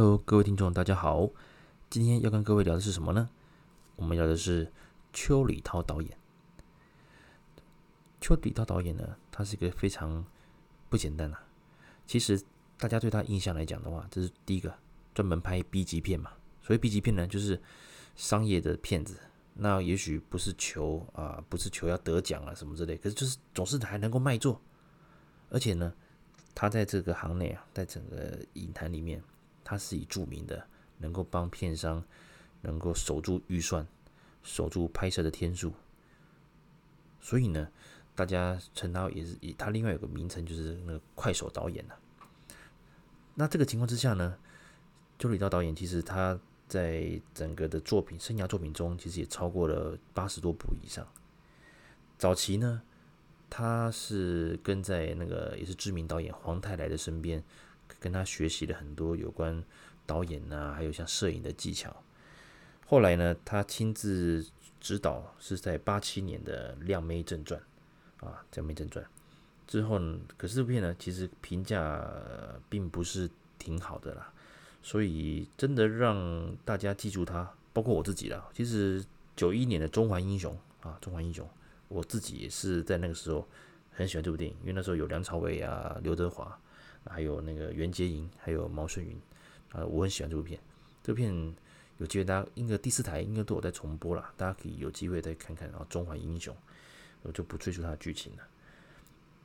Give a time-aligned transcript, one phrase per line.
[0.00, 1.28] Hello，各位听众，大家好。
[1.90, 3.28] 今天要跟各位聊的是什么呢？
[3.96, 4.72] 我们聊的是
[5.12, 6.16] 邱礼涛导演。
[8.18, 10.24] 邱礼涛导演呢，他是一个非常
[10.88, 11.42] 不简单啊。
[12.06, 12.42] 其实
[12.78, 14.74] 大家对他印象来讲的话，这是第一个
[15.12, 16.30] 专门拍 B 级片嘛。
[16.62, 17.60] 所谓 B 级片呢，就是
[18.16, 19.18] 商业的片子。
[19.52, 24.62] 那也许不是求啊，不是求要得奖啊什么之类，可是就是总是还能够卖座。
[25.50, 25.92] 而且呢，
[26.54, 29.22] 他在这个行内啊，在整个影坛里面。
[29.64, 30.66] 他是以著名的，
[30.98, 32.02] 能够帮片商
[32.62, 33.86] 能够守住预算，
[34.42, 35.72] 守住拍摄的天数，
[37.20, 37.68] 所以呢，
[38.14, 41.94] 大家称他也是以他另外有个名称，就是那个快手导演呐。
[43.34, 44.36] 那这个情况之下呢，
[45.18, 46.38] 邱礼涛导演其实他
[46.68, 51.06] 在整个的作品生涯作品中，其实也超过了八十多部以上。
[52.18, 52.82] 早期呢，
[53.48, 57.42] 他是跟在那个也是知名导演黄泰来的身边。
[57.98, 59.64] 跟他学习了很多有关
[60.06, 61.94] 导演呐、啊，还有像摄影的技巧。
[62.86, 64.44] 后来呢，他亲自
[64.80, 67.60] 指导是在八七年的《靓妹正传》
[68.26, 69.04] 啊，《靓妹正传》
[69.66, 72.04] 之后呢，可是这部片呢，其实评价
[72.68, 74.32] 并不是挺好的啦。
[74.82, 78.48] 所以真的让大家记住他，包括我自己啦。
[78.52, 79.04] 其实
[79.36, 81.46] 九一年的《中华英雄》啊，《中华英雄》，
[81.88, 83.46] 我自己也是在那个时候
[83.92, 86.58] 很喜欢这部电影，因为那时候有梁朝伟啊、刘德华。
[87.06, 89.16] 还有那个袁洁莹，还有毛舜筠，
[89.78, 90.60] 啊，我很喜欢这部片。
[91.02, 91.54] 这部片
[91.98, 95.68] 有机会大家应该第四台应该都有在重播了，大家可以有机会再看看。
[95.70, 96.54] 然后《中华英雄》，
[97.22, 98.42] 我就不赘述它的剧情了。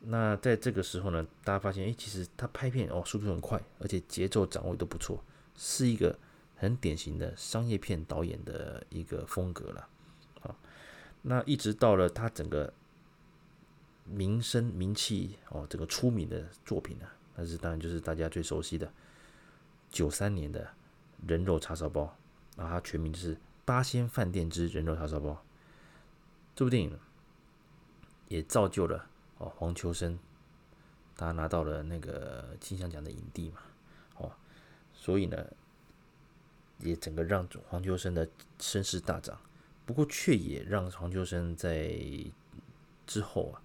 [0.02, 5.24] 那在这个时候呢，大家发现，哎，其实他拍片哦，速度很快，而且节奏掌握都不错，
[5.56, 6.18] 是一个
[6.56, 9.88] 很典型的商业片导演的一个风格了。
[10.42, 10.56] 啊，
[11.24, 12.72] 那一直到了他整个
[14.06, 17.08] 名声名气哦，这个出名的作品呢。
[17.36, 18.92] 但是当然就是大家最熟悉的
[19.90, 20.68] 九三年的
[21.28, 22.04] 人肉叉烧包，
[22.56, 23.36] 啊，它全名就是
[23.66, 25.32] 《八仙饭店之人肉叉烧包》。
[26.56, 26.98] 这部电影
[28.30, 29.08] 也造就了
[29.38, 30.18] 哦黄秋生，
[31.16, 33.58] 他拿到了那个金像奖的影帝嘛，
[34.18, 34.32] 哦，
[34.94, 35.46] 所以呢，
[36.80, 38.28] 也整个让黄秋生的
[38.60, 39.38] 声势大涨。
[39.86, 41.96] 不过却也让黄秋生在
[43.06, 43.62] 之后啊，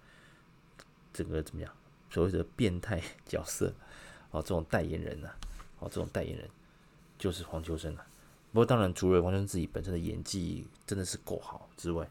[1.13, 1.73] 整个怎么样？
[2.11, 3.73] 所谓的变态 角色，
[4.31, 5.29] 哦，这种代言人呐，
[5.79, 6.47] 哦，这种代言人
[7.17, 8.05] 就是黄秋生了。
[8.51, 12.07] 不过，当然，除了黄秋生自己本身的演技真的是够好之外，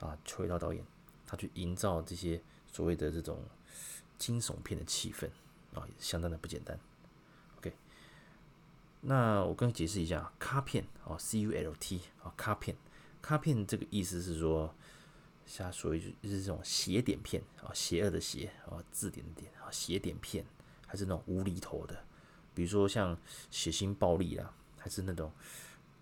[0.00, 0.84] 啊，邱礼涛导演
[1.24, 2.42] 他去营造这些
[2.72, 3.40] 所谓的这种
[4.18, 5.26] 惊悚片的气氛
[5.74, 6.76] 啊，也相当的不简单。
[7.58, 7.72] OK，
[9.02, 12.76] 那我跟解释一下，卡片哦，C U L T 啊，卡片，
[13.22, 14.74] 卡片这个意思是说。
[15.46, 20.44] 像所谓就是这种邪典片啊，邪恶的邪啊，字典的典啊，邪典片，
[20.86, 21.96] 还是那种无厘头的，
[22.52, 23.16] 比如说像
[23.50, 25.30] 血腥暴力啊，还是那种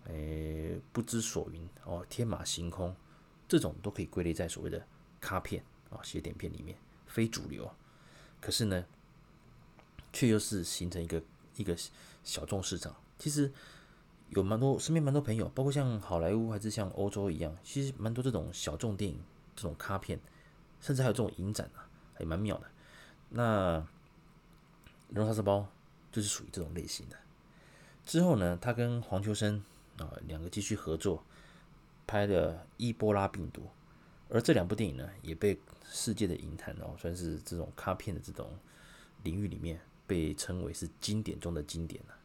[0.05, 2.95] 诶、不知所云哦，天马行空，
[3.47, 4.85] 这种都可以归类在所谓的
[5.21, 6.77] 咖片啊，邪典片里面，
[7.07, 7.71] 非主流。
[8.41, 8.85] 可是呢，
[10.11, 11.21] 却又是形成一个
[11.55, 11.75] 一个
[12.23, 12.95] 小众市场。
[13.17, 13.51] 其实
[14.29, 19.19] 有蛮多身边蛮多朋友，包括像好莱坞还是像欧洲一样，其实蛮多这种小众电影。
[19.55, 20.19] 这种卡片，
[20.81, 22.67] 甚至还有这种影展啊，还蛮妙的。
[23.29, 23.85] 那
[25.09, 25.67] 人肉叉烧包
[26.11, 27.15] 就是属于这种类型的。
[28.05, 29.63] 之后呢，他跟黄秋生
[29.97, 31.23] 啊两个继续合作，
[32.05, 33.61] 拍了《伊波拉病毒》，
[34.29, 38.49] 而这两部电影呢，也被世界的影坛哦，算是这种卡片的这种
[39.23, 42.15] 领域里面被称为是经典中的经典了。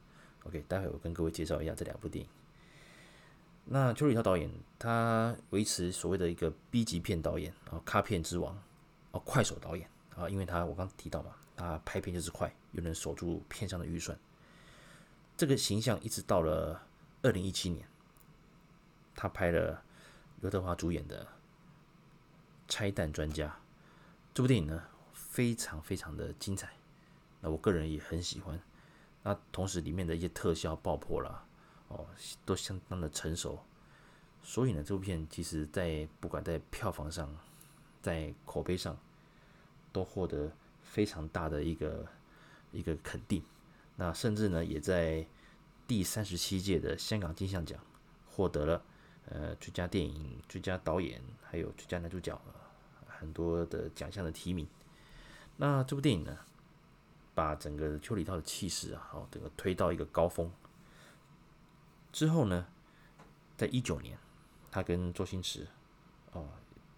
[0.45, 2.31] OK，待会我跟各位介绍一下这两部电影。
[3.73, 4.51] 那邱礼涛导演，
[4.81, 8.53] 他维持所谓的一个 B 级片导演啊，咖片之王
[9.13, 14.19] 啊，快手导演啊，因为他我刚提到嘛，他拍片就是快，又能守住片上的预算，
[15.37, 16.83] 这个形象一直到了
[17.23, 17.87] 二零一七年，
[19.15, 19.81] 他拍了
[20.41, 21.25] 刘德华主演的
[22.67, 23.47] 《拆弹专家》
[24.35, 24.83] 这部电影呢，
[25.13, 26.73] 非常非常的精彩，
[27.41, 28.61] 那我个人也很喜欢，
[29.23, 31.47] 那同时里面的一些特效爆破了。
[31.91, 32.07] 哦，
[32.47, 33.59] 都相当的成熟，
[34.43, 37.29] 所以呢，这部片其实在不管在票房上，
[38.01, 38.97] 在口碑上，
[39.93, 40.53] 都获得
[40.83, 42.07] 非常大的一个
[42.71, 43.43] 一个肯定。
[43.97, 45.27] 那甚至呢，也在
[45.89, 47.79] 第三十七届的香港金像奖
[48.25, 48.83] 获得了
[49.29, 52.41] 呃最佳电影、最佳导演，还有最佳男主角
[53.09, 54.65] 很多的奖项的提名。
[55.57, 56.39] 那这部电影呢，
[57.35, 60.49] 把整个邱礼涛的气势啊，哦，整个推到一个高峰。
[62.13, 62.67] 之后呢，
[63.57, 64.19] 在一九年，
[64.71, 65.67] 他跟周星驰
[66.33, 66.49] 哦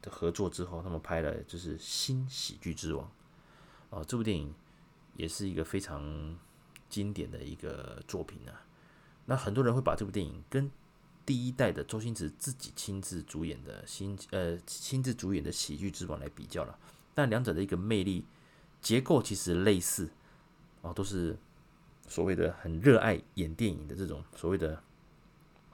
[0.01, 3.07] 的合作之后，他们拍了就是《新喜剧之王》
[3.91, 4.55] 哦，这部电影
[5.17, 6.37] 也是一个非常
[6.89, 8.53] 经典的一个作品呢、
[9.27, 10.71] 那很多人会把这部电影跟
[11.25, 16.79] 第一代的周星驰自己亲自主演的新呃亲自主演的《喜剧之王》来比较了，
[17.15, 18.25] 但两者的一个魅力
[18.81, 20.11] 结构其实类似
[20.83, 21.39] 啊，都是
[22.09, 24.83] 所谓的很热爱演电影的这种所谓的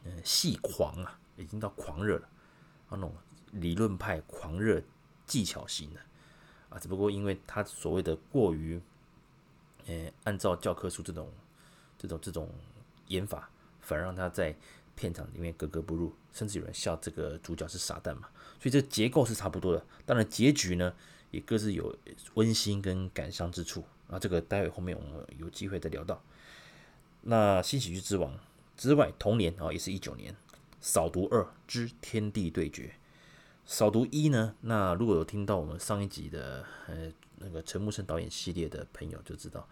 [0.04, 2.28] 嗯戏狂啊，已经到狂热了，
[2.90, 3.12] 那种
[3.52, 4.82] 理论派狂热
[5.26, 6.00] 技巧型的
[6.70, 8.80] 啊，只不过因为他所谓的过于
[9.86, 11.30] 呃按照教科书这种
[11.98, 12.48] 这种这种
[13.08, 13.50] 演法，
[13.80, 14.54] 反而让他在
[14.94, 18.28] 片场里面格格不入，甚至有人笑这个主角是傻蛋嘛，
[18.60, 19.84] 所以这结构是差不多的。
[20.04, 20.92] 当然结局呢，
[21.30, 21.96] 也各自有
[22.34, 24.18] 温馨跟感伤之处啊。
[24.18, 26.20] 这个待会后面我们有机会再聊到。
[27.22, 28.32] 那新喜剧之王
[28.78, 30.34] 之外，同年啊，也是一九年，
[30.80, 32.94] 扫毒二之天地对决。
[33.66, 39.68] 扫毒一呢，那如果有听到我们上一集的呃那个陈木胜导演系列的朋友就知道，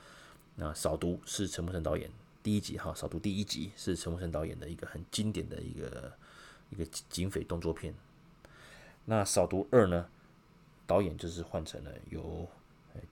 [0.57, 2.11] 那扫毒是陈木胜导演。
[2.43, 6.13] 第一集哈，扫毒第一集是陈木胜导演的一个很经典的一个
[6.71, 7.95] 一个警匪动作片。
[9.05, 10.09] 那扫毒二呢，
[10.85, 12.45] 导演就是换成了由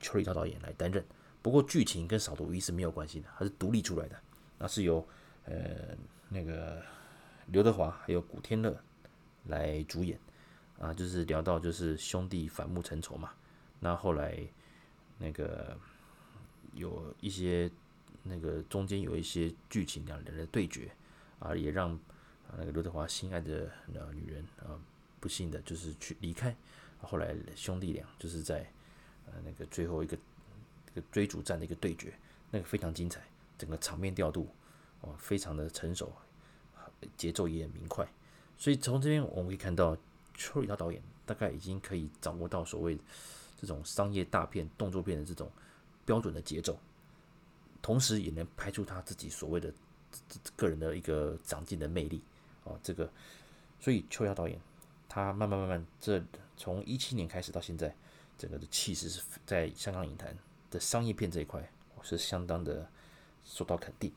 [0.00, 1.04] 邱礼涛导演来担任。
[1.40, 4.16] 不过剧情跟扫毒一是没有关系的，它是独立出来的。
[4.58, 5.06] 那是由
[5.46, 5.96] 呃
[6.28, 6.82] 那个
[7.46, 8.76] 刘德华还有古天乐
[9.46, 10.18] 来主演
[10.78, 13.32] 啊，就是聊到就是兄弟反目成仇嘛。
[13.80, 14.38] 那后来
[15.18, 15.76] 那个
[16.74, 17.70] 有一些。
[18.26, 20.90] 那个中间有一些剧情，两人的对决
[21.38, 22.00] 啊，也让
[22.56, 24.80] 那个刘德华心爱的呃女人啊，
[25.20, 26.56] 不幸的就是去离开。
[27.02, 28.66] 后来兄弟俩就是在
[29.26, 30.16] 呃那个最后一个
[30.86, 32.14] 这个追逐战的一个对决，
[32.50, 33.20] 那个非常精彩，
[33.58, 34.48] 整个场面调度
[35.00, 36.12] 哦非常的成熟，
[37.16, 38.06] 节奏也很明快。
[38.56, 39.96] 所以从这边我们可以看到，
[40.34, 42.98] 邱礼涛导演大概已经可以掌握到所谓
[43.60, 45.50] 这种商业大片、动作片的这种
[46.04, 46.78] 标准的节奏。
[47.82, 49.70] 同时也能拍出他自己所谓的
[50.56, 52.22] 个人的一个长进的魅力
[52.64, 53.10] 啊，这个，
[53.78, 54.58] 所以邱礼涛导演
[55.06, 56.22] 他慢慢慢慢，这
[56.56, 57.94] 从一七年开始到现在，
[58.38, 60.34] 整个的气势是在香港影坛
[60.70, 61.62] 的商业片这一块
[62.02, 62.88] 是相当的
[63.44, 64.10] 受到肯定。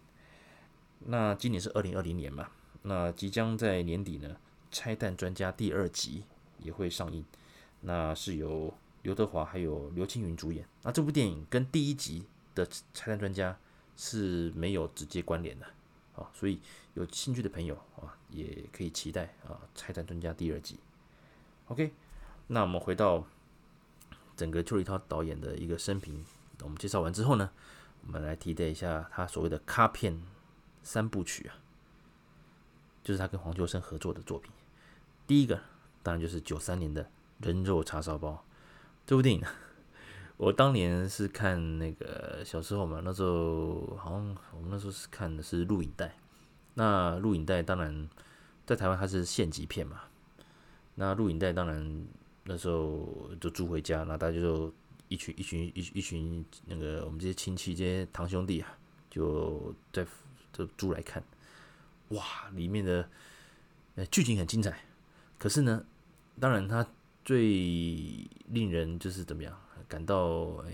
[1.00, 2.50] 那今年是二零二零年嘛，
[2.82, 4.30] 那即将在年底呢，
[4.72, 6.24] 《拆弹专家》第二集
[6.60, 7.24] 也会上映，
[7.82, 8.74] 那是由
[9.04, 10.68] 刘德华还有刘青云主演。
[10.84, 13.58] 那这部电影跟第一集的拆弹专家
[13.96, 15.66] 是没有直接关联的
[16.16, 16.60] 啊，所以
[16.96, 20.78] 有兴趣的朋友啊，也可以期待啊，拆弹专家第二集。
[21.68, 21.94] OK，
[22.48, 23.26] 那我们回到
[24.36, 26.26] 整个邱礼涛导演的一个生平，
[26.64, 27.52] 我们介绍完之后呢，
[28.06, 30.22] 我们来提点一下他所谓的咖片
[30.84, 31.56] 三部曲啊，
[33.04, 34.52] 就是他跟黄秋生合作的作品。
[35.26, 35.60] 第一个
[36.02, 37.04] 当然就是九三年的
[37.40, 38.32] 《人肉叉烧包》
[39.06, 39.44] 这部电影。
[40.38, 46.16] 我当年是看那个小时候嘛，那时候好像我们那时候是看的是录影带。
[46.76, 48.08] 那录影带当然
[48.66, 50.02] 在台湾它是县级片嘛。
[50.94, 52.08] 那录影带当然
[52.44, 54.72] 那时候就租回家，那大家就
[55.08, 58.78] 一群一群一一群那个我们这些亲戚这些堂兄弟啊，
[59.10, 60.06] 就在
[60.58, 61.24] 就租来看。
[62.10, 62.24] 哇，
[62.54, 63.10] 里面的
[63.96, 64.78] 呃剧情很精彩，
[65.38, 65.86] 可是呢，
[66.40, 66.88] 当然它
[67.24, 67.48] 最
[68.48, 69.58] 令人就是怎么样？
[69.90, 70.72] 感到呃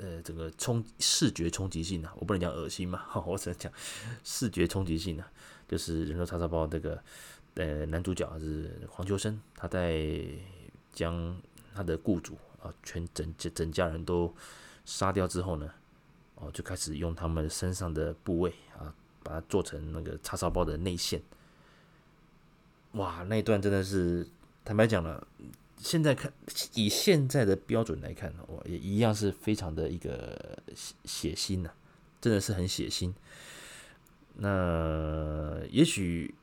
[0.00, 3.72] 呃，整个冲视觉冲击性啊，我不能讲恶心嘛， 我只能讲
[4.24, 5.30] 视觉冲击性啊，
[5.68, 7.00] 就是人肉叉烧包这个
[7.54, 10.24] 呃男主角是黄秋生，他在
[10.92, 11.40] 将
[11.72, 14.34] 他的雇主啊全整整家人都
[14.84, 15.70] 杀掉之后呢，
[16.34, 18.52] 哦就开始用他们身上的部位，
[19.24, 21.20] 把它做成那个叉烧包的内馅，
[22.92, 24.24] 哇，那一段真的是
[24.64, 25.26] 坦白讲了。
[25.76, 26.32] 现在看，
[26.74, 31.70] 以现在的标准来看，我也一样是非常的一个血血腥呐，
[32.20, 33.12] 真的是很血腥。
[34.36, 36.34] 那也许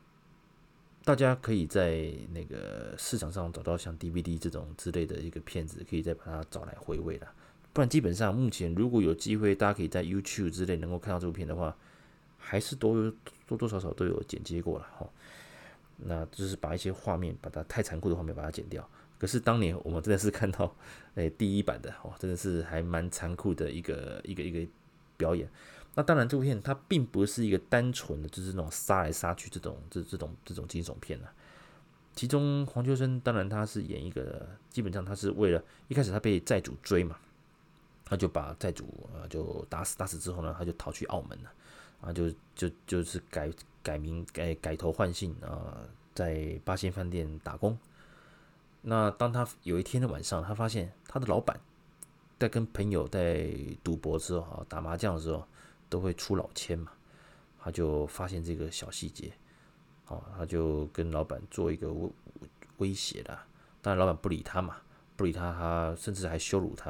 [1.04, 7.34] 大家可以在那个市场上找到像 DVD 这种之类的一个片子，可以再把它找来回味了。
[7.74, 11.76] 不然基本上目前如果有机会，大家可以在 YouTube 之类能够看到这部片的话，
[12.42, 13.14] 还是多
[13.48, 15.08] 多多少少都有剪接过了哈。
[15.98, 18.86] 那就是把一些画面，把它太残酷的画面把它剪掉。
[19.20, 20.76] 可是当年我们真的是看到，
[21.14, 24.72] 哎、第一版的哦，真的是还蛮残酷的一个一个一个
[25.16, 25.48] 表演。
[25.94, 31.32] 那当然，这部片它并不是一个单纯的，就是那种杀来杀去这种这这种这种惊悚片啊。
[32.16, 37.18] 其中黄秋生当然他是演一个，基本上他是为了一开始他被债主追嘛，
[38.04, 41.52] 他就把债主呃就打死，打死之后呢，他就逃去澳门了，
[42.02, 43.52] 啊，就就就是改
[43.84, 45.78] 改名改改头换姓啊，
[46.14, 47.78] 在八仙饭店打工。
[48.82, 51.60] 那当他有一天的晚上，他发现他的老板
[52.40, 53.54] 在跟朋友在
[53.84, 55.48] 赌博之后啊，打麻将的时候
[55.88, 56.92] 都会出老千嘛，
[57.60, 59.32] 他就发现这个小细节，
[60.08, 62.10] 哦，他就跟老板做一个威
[62.78, 63.38] 威胁的，
[63.84, 64.78] 当然老板不理他嘛，
[65.16, 66.90] 不理他，他甚至还羞辱他，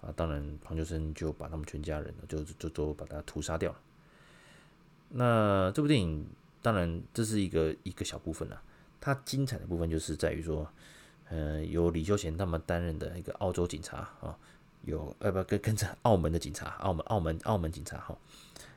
[0.00, 3.78] 啊，当然黄秋生就把他们全家人就就都把他屠杀掉了。
[5.14, 6.26] 那这部电影
[6.62, 8.62] 当然这是一个一个小部分了，
[8.98, 10.66] 它精彩的部分就是在于说，
[11.28, 14.34] 呃，由李修贤他们担任的一个澳洲警察啊，
[14.84, 18.16] 有呃不跟跟着澳门的警察，澳门澳门澳门警察哈，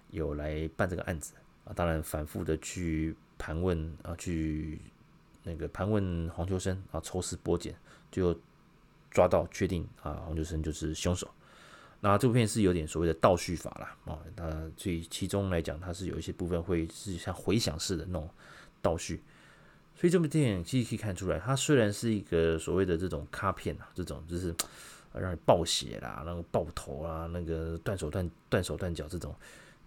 [0.09, 4.81] 有来办这个案子啊，当然反复的去盘问啊，去
[5.43, 7.73] 那个盘问黄秋生啊，抽丝剥茧，
[8.11, 8.35] 最后
[9.09, 11.29] 抓到确定啊，黄秋生就是凶手。
[12.07, 14.47] 那这部片是有点所谓的倒叙法啦，啊，它
[14.77, 18.29] 所以其中来讲，它是有一些部分会是像回响式的那种
[18.79, 19.19] 倒叙，
[19.95, 24.53] 所以这部电影其实可以看出来，它虽然是一个所谓的这种卡片啊，这种就是
[25.15, 29.33] 让你爆血啦，然后爆头啊，那个断手断断手断脚这种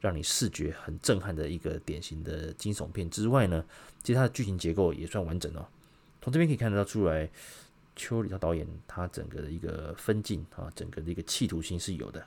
[0.01, 3.65] 让你视觉很震撼的一个典型的惊悚片之外呢，
[4.03, 5.65] 其实它的剧情结构也算完整哦，
[6.21, 7.31] 从这边可以看得到出来。
[7.99, 12.25] 邱礼涛导演他整个的一个分镜啊，整个的一个企图心是有的。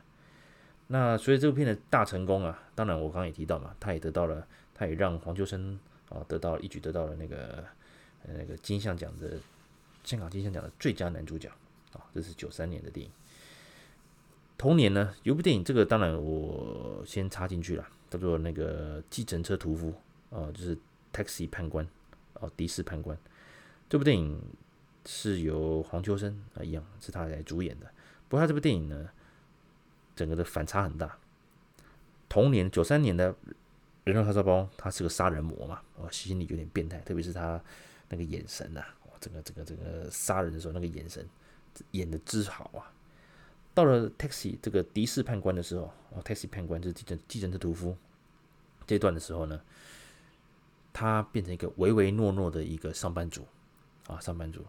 [0.87, 7.63] 那所以这部片的大成功啊，当然我刚刚也提到嘛，他也得到了，他也让黄秋生啊得到一举得到了那个
[8.27, 9.39] 那个金像奖的
[10.03, 11.49] 香港金像奖的最佳男主角
[11.93, 13.11] 啊，这是九三年的电影。
[14.57, 19.93] 同年呢，有部电影，这个当然我先插进去了，叫做那个计程车屠夫
[20.29, 20.77] 啊，就是
[21.13, 21.87] Taxi 判官
[22.33, 23.17] 啊，的士判官
[23.89, 24.39] 这部电影。
[25.05, 27.87] 是由黄秋生啊一样是他来主演的，
[28.29, 29.09] 不过他这部电影呢，
[30.15, 31.17] 整个的反差很大。
[32.29, 33.33] 同年九三年的
[34.03, 37.61] 《人肉叉烧包》，他是个杀人魔嘛，哦，心里有点变态，特别是他
[38.09, 41.27] 那个眼神呐、啊，哇，整个整个整个杀人的时候那个眼神
[41.91, 42.93] 演的之好啊。
[43.73, 47.97] 到了 Taxi 这个的士判官的时候，哦，Taxi 判官就是计程计程车屠夫
[48.85, 49.59] 这段的时候呢，
[50.93, 53.45] 他变成一个唯唯诺诺的一个上班族
[54.07, 54.65] 啊，上班族。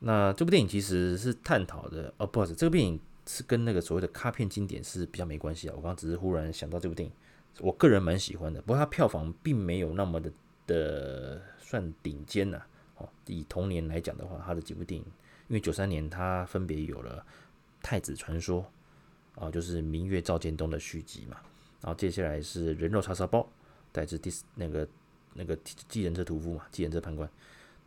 [0.00, 5.74] 那这部电影其实是探讨的哦，不好意思，这部电影是跟那个所谓的卡片经典是比较没关系啊。
[5.76, 7.12] 我刚刚只是忽然想到这部电影，
[7.60, 10.32] 我个人蛮喜欢的，不过它票房并没有那么的
[10.66, 12.62] 的算顶尖呐。
[12.98, 15.04] 哦，以同年来讲的话，它的几部电影，
[15.48, 17.24] 因为九三年它分别有了
[17.84, 18.64] 《太子传说》
[19.40, 21.36] 啊，就是《明月照剑东》的续集嘛，
[21.80, 23.40] 然后接下来是《人肉叉烧包》，
[23.92, 24.88] 再是第那个
[25.34, 25.56] 那个
[25.88, 27.28] 计程车屠夫嘛，计程车判官。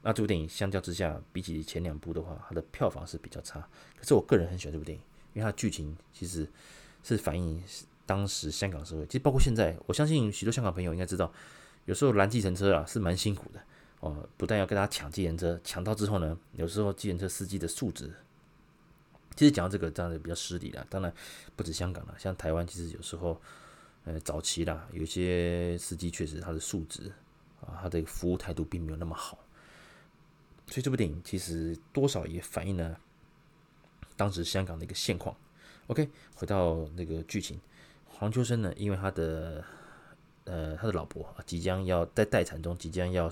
[0.03, 3.60] 那这部电影相较之下，比起前两部的话，它的票房是比较差。
[3.98, 5.03] 可是我个人很喜欢这部电影，
[5.34, 6.48] 因为它剧情其实
[7.03, 7.63] 是反映
[8.05, 11.31] 当时香港社会，其实包括现在，我相信许多香港朋友应该知道，
[11.86, 13.62] 有时候拦计程车啊是蛮辛苦的
[14.00, 18.12] 哦，不但要跟他抢计程车，抢到之后呢，有时候计程车司机的素质，
[19.36, 20.84] 其实讲到这个，这样的比较失礼了。
[20.89, 21.13] 当然
[21.55, 23.39] 不止香港了，像台湾其实有时候，
[24.05, 27.12] 呃，早期啦，有些司机确实他的素质
[27.62, 29.38] 啊，他的服务态度并没有那么好。
[30.72, 32.98] 所以这部电影其实多少也反映了
[34.16, 35.36] 当时香港的一个现况。
[35.88, 37.60] OK，回到那个剧情，
[38.08, 39.62] 黄秋生呢，因为他的
[40.46, 43.30] 呃他的老婆啊即将要在待产中，即将要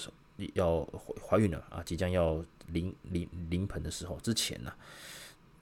[0.53, 0.85] 要
[1.25, 4.75] 怀孕了啊，即将要临临临盆的时候之前呢、啊，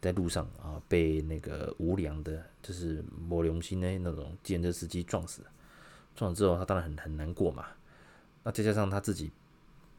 [0.01, 5.43] 在路上啊被那个无良的，就是没良心的那种计程车司机撞死，
[6.15, 7.67] 撞死之后他当然很很难过嘛。
[8.41, 9.29] 那再加上他自己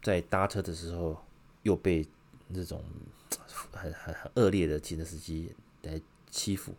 [0.03, 1.17] 在搭车的时候。
[1.63, 2.07] 又被
[2.49, 2.83] 那种
[3.73, 6.01] 很很很恶劣的汽车司机来
[6.31, 6.75] 欺负，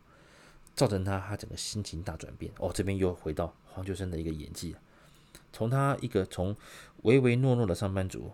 [0.76, 2.52] 造成他他整个心情大转变。
[2.60, 4.76] 哦，这边又回到黄秋生的一个演技，
[5.54, 6.56] 从他一个从
[7.04, 8.32] 唯唯诺诺的上班族，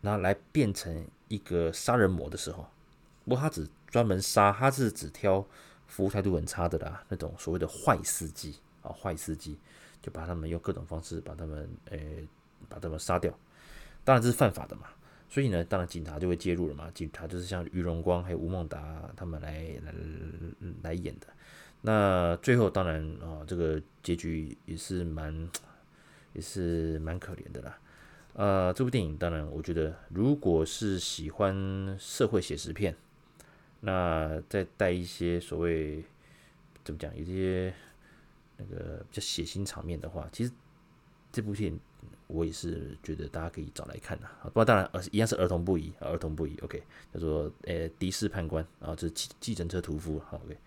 [0.00, 2.68] 然后来变成一个杀人魔的时候，
[3.24, 5.44] 不过他只专门杀，他是只挑
[5.86, 9.58] 服务态度很差的啦，那种所谓的坏司机啊，坏司机
[10.02, 12.28] 就把他们用各种方式把他们诶、呃、
[12.68, 13.32] 把他们杀掉，
[14.04, 14.88] 当然这是犯法的嘛。
[15.30, 16.90] 所以呢，当然警察就会介入了嘛。
[16.94, 19.94] 警察就是像于荣光还有吴孟达他们来来
[20.82, 21.26] 来演的。
[21.82, 25.50] 那最后当然啊，这个结局也是蛮
[26.32, 27.78] 也是蛮可怜的啦。
[28.32, 32.96] 呃，这部电影当然我觉得，如果是喜欢社会写实片，
[33.80, 36.02] 那再带一些所谓
[36.82, 37.74] 怎么讲，有些
[38.56, 40.50] 那个比较血腥场面的话，其实
[41.30, 41.78] 这部片。
[42.26, 46.58] 我也是觉得大家可以找来看的，不过当然儿一样是儿童不宜，儿童不宜。
[46.62, 46.82] OK，
[47.14, 50.20] 叫做呃的士判官啊，这是计计程车屠夫。
[50.30, 50.58] OK，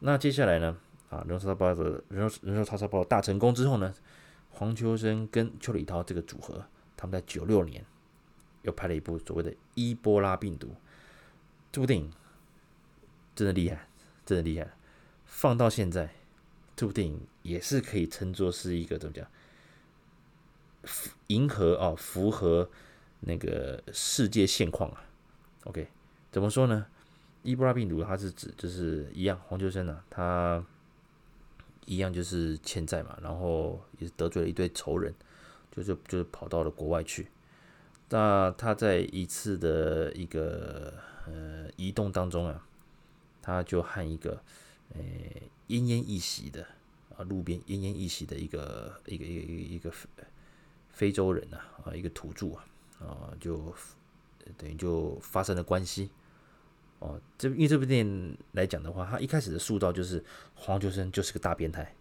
[0.00, 0.76] 那接下来呢
[1.08, 3.94] 啊，人肉叉烧包的人肉人肉叉烧包大成功之后呢，
[4.50, 6.62] 黄秋生跟邱礼涛这个组合，
[6.94, 7.82] 他们在九六年
[8.62, 10.74] 又拍了一部所谓的伊波拉病毒，
[11.70, 12.12] 这部电影
[13.34, 13.88] 真的厉害，
[14.26, 14.68] 真的厉害。
[15.24, 16.10] 放到现在，
[16.76, 19.26] 这部电影也是可以称作是一个怎么讲？
[21.28, 22.68] 迎合啊，符合
[23.20, 25.04] 那个世界现况啊。
[25.64, 25.88] OK，
[26.30, 26.86] 怎么说呢？
[27.42, 30.64] 伊波拉病毒它是指就是一样，黄秋生啊，他
[31.86, 35.12] 一样就是欠债嘛，然后也是得罪了一堆仇人，
[35.70, 37.26] 就就就是跑到了国外去。
[38.10, 40.94] 那他在一次的一个
[41.26, 42.64] 呃移动当中啊，
[43.40, 44.40] 他就和一个
[44.94, 45.00] 呃
[45.68, 46.64] 奄奄一息的
[47.16, 49.92] 啊路边奄奄一息的一个一个一个一个
[50.92, 52.64] 非洲人呐啊一个土著啊
[53.00, 53.74] 啊就
[54.56, 56.10] 等于就发生了关系
[57.00, 57.20] 哦。
[57.36, 60.22] 这因为这部电影来讲的话，他一开始的塑造就是
[60.54, 61.94] 黄秋生就是个大变态，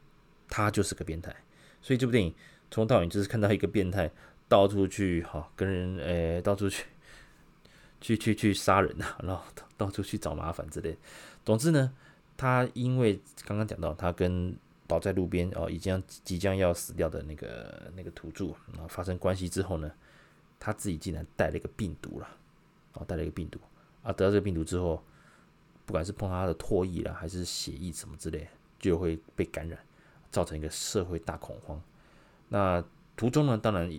[0.47, 1.35] 他就是个变态，
[1.81, 2.33] 所以这部电影
[2.69, 4.11] 从头到尾就是看到一个变态。
[4.51, 6.83] 到处去哈，跟人诶、到处去，
[8.01, 9.41] 去去去杀人呐， 然后
[9.77, 10.97] 到处去找麻烦之类。
[11.45, 11.93] 总之呢，
[12.35, 14.53] 他因为刚刚讲到，他跟
[14.91, 19.89] 倒在路边哦，已经即将要死掉的那个那个土著啊发生关系之后呢，
[20.59, 22.27] 他自己竟然带了一个病毒了，
[22.95, 23.57] 哦，带了一个病毒
[24.03, 25.01] 啊，得到这个病毒之后，
[25.85, 28.45] 不管是碰到他的唾液啦，还是血液什么之类，
[28.79, 29.79] 就会被感染，
[30.29, 31.81] 造成一个社会大恐慌。
[32.49, 32.83] 那
[33.15, 33.97] 途中呢，当然。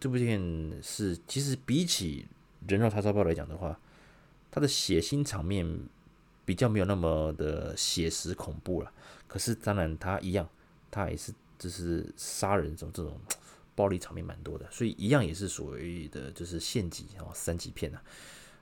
[0.00, 0.38] 这部片
[0.82, 2.26] 是其实比起
[2.70, 3.80] 《人肉叉烧包》来讲的话，
[4.50, 5.66] 它的血腥场面
[6.44, 8.92] 比较没有那么的写实恐怖了。
[9.26, 10.48] 可是当然它一样，
[10.90, 13.18] 它也是就是杀人这种这种
[13.74, 18.02] 暴力场面蛮多的，所以一样也是所谓的就是县级啊三级片啊。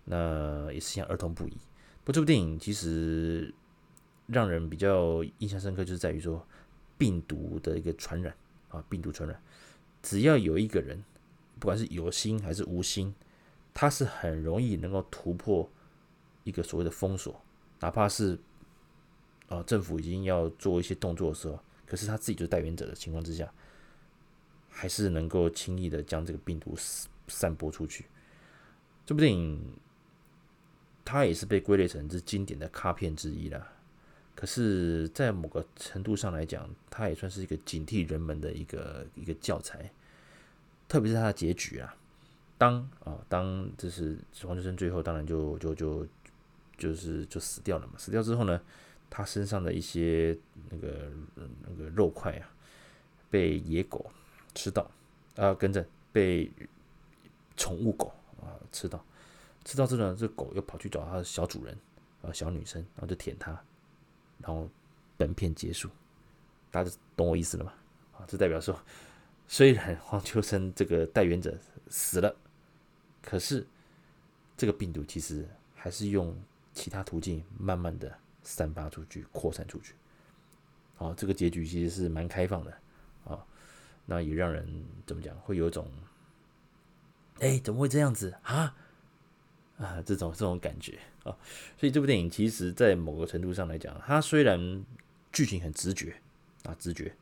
[0.04, 1.56] 那也是像儿童不宜。
[2.04, 3.52] 不过这部电影其实
[4.26, 6.46] 让人比较印象深刻，就是在于说
[6.96, 8.34] 病毒的一个传染
[8.68, 9.40] 啊，病毒传染，
[10.02, 11.02] 只要有一个人。
[11.60, 13.14] 不管是有心还是无心，
[13.72, 15.70] 他是很容易能够突破
[16.42, 17.40] 一个所谓的封锁，
[17.82, 18.34] 哪怕是
[19.48, 23.52] 啊、呃、政府已经要做一些动作的时候，可是他自己就是代言者的情况之下，
[24.70, 26.74] 还是能够轻易的将这个病毒
[27.28, 28.06] 散播出去。
[29.04, 29.60] 这部电影
[31.04, 33.66] 它也是被归类成是经典的卡片之一了，
[34.34, 39.90] 可是，在某个程度上来讲，它也算是一个警惕人们的一个一个教材。
[40.88, 41.96] 特别是他的结局啊，
[42.58, 46.06] 当啊当就是黄秋生最后当然就就就
[46.88, 48.60] 就是就死掉了嘛，死掉之后呢，
[49.08, 50.36] 他身上的一些
[50.70, 51.12] 那个
[51.66, 52.50] 那个肉块啊，
[53.30, 54.10] 被野狗
[54.54, 54.90] 吃到
[55.36, 56.50] 啊，跟着被
[57.56, 59.04] 宠物狗啊吃到，
[59.64, 61.78] 吃到之后呢，这狗又跑去找它的小主人
[62.22, 63.52] 啊小女生，然后就舔它，
[64.38, 64.68] 然后
[65.16, 65.88] 本片结束，
[66.70, 67.72] 大家懂我意思了吗？
[68.18, 68.76] 啊，这代表说。
[69.48, 71.54] 虽然黄秋生这个代言者
[71.88, 72.34] 死了，
[73.20, 73.66] 可是
[74.56, 76.34] 这个病毒其实还是用
[76.74, 79.94] 其他途径慢慢的散发出去、扩散出去。
[80.98, 82.72] 哦，这个结局其实是蛮开放的
[83.24, 83.44] 啊，
[84.06, 85.90] 那也让人怎么讲，会有一种，
[87.40, 88.74] 哎，怎么会这样子啊？
[89.78, 91.36] 啊，这种这种感觉啊。
[91.76, 94.84] 所以这部电影其实，在某个程度上来讲，它虽然
[95.32, 96.14] 剧情很直觉
[96.64, 97.14] 啊，直觉。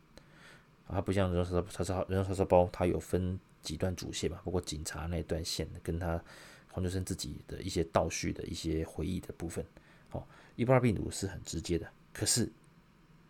[0.92, 6.20] 它不像人肉叉烧人肉叉烧包，它有分几段主线嘛，包括警察那段线，跟他
[6.70, 9.64] 黄秋生自己的一些倒叙的一些回忆的部分。
[10.12, 12.50] 哦，伊波拉病毒是很直接的，可是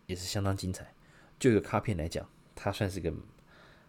[0.07, 0.93] 也是相当精彩。
[1.39, 3.13] 就一个卡片来讲，它算是个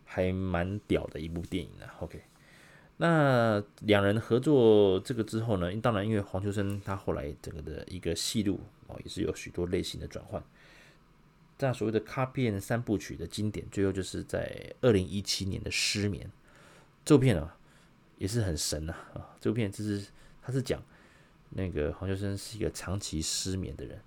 [0.05, 1.91] 还蛮屌的一部电影了。
[2.01, 2.23] OK，
[2.97, 10.43] 那两人合作这个之后呢，当然因为黄秋生他后来整个的一个戏路哦，也是有许多类型的转换。
[11.59, 16.27] 那所谓的卡片三部曲的经典，最后就是在二零一七年的《失眠》
[17.05, 17.57] 这部片啊，
[18.23, 19.37] 也是很神呐啊！
[19.41, 20.07] 这部片就是
[20.41, 20.81] 他是讲
[21.51, 24.01] 那个黄秋生是一个长期失眠的人，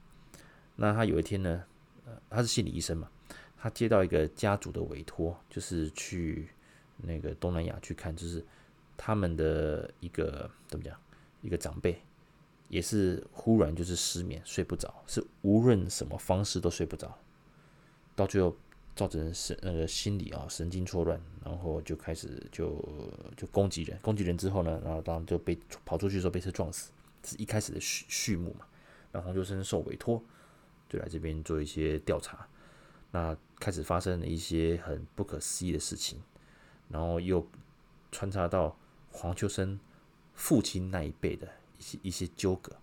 [0.77, 1.65] 那他有一天呢，
[2.05, 3.11] 呃，他是心理医生嘛，
[3.57, 6.47] 他接到一个家族的委托，就是去
[6.95, 8.41] 那个东南亚去看，就是
[8.95, 10.97] 他们的一个怎么讲，
[11.41, 12.01] 一个长辈
[12.69, 17.19] 也是忽然就是失眠，睡不着，是无论什么方式都睡不着。
[18.15, 18.55] 到最后
[18.95, 22.81] 造成神那个心理啊神经错乱，然后就开始就
[23.35, 26.91] 就攻击人，攻击人之后呢，然后当然就被跑出去的时候被车撞死，
[27.23, 28.65] 是一开始的序序幕嘛。
[29.11, 30.23] 然后黄秋生受委托，
[30.89, 32.47] 就来这边做一些调查。
[33.11, 36.21] 那开始发生了一些很不可思议的事情，
[36.89, 37.45] 然后又
[38.11, 38.77] 穿插到
[39.11, 39.79] 黄秋生
[40.33, 42.75] 父亲那一辈的一些一些纠葛。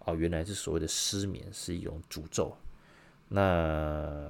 [0.00, 2.56] 哦，原来是所谓的失眠是一种诅咒。
[3.28, 4.28] 那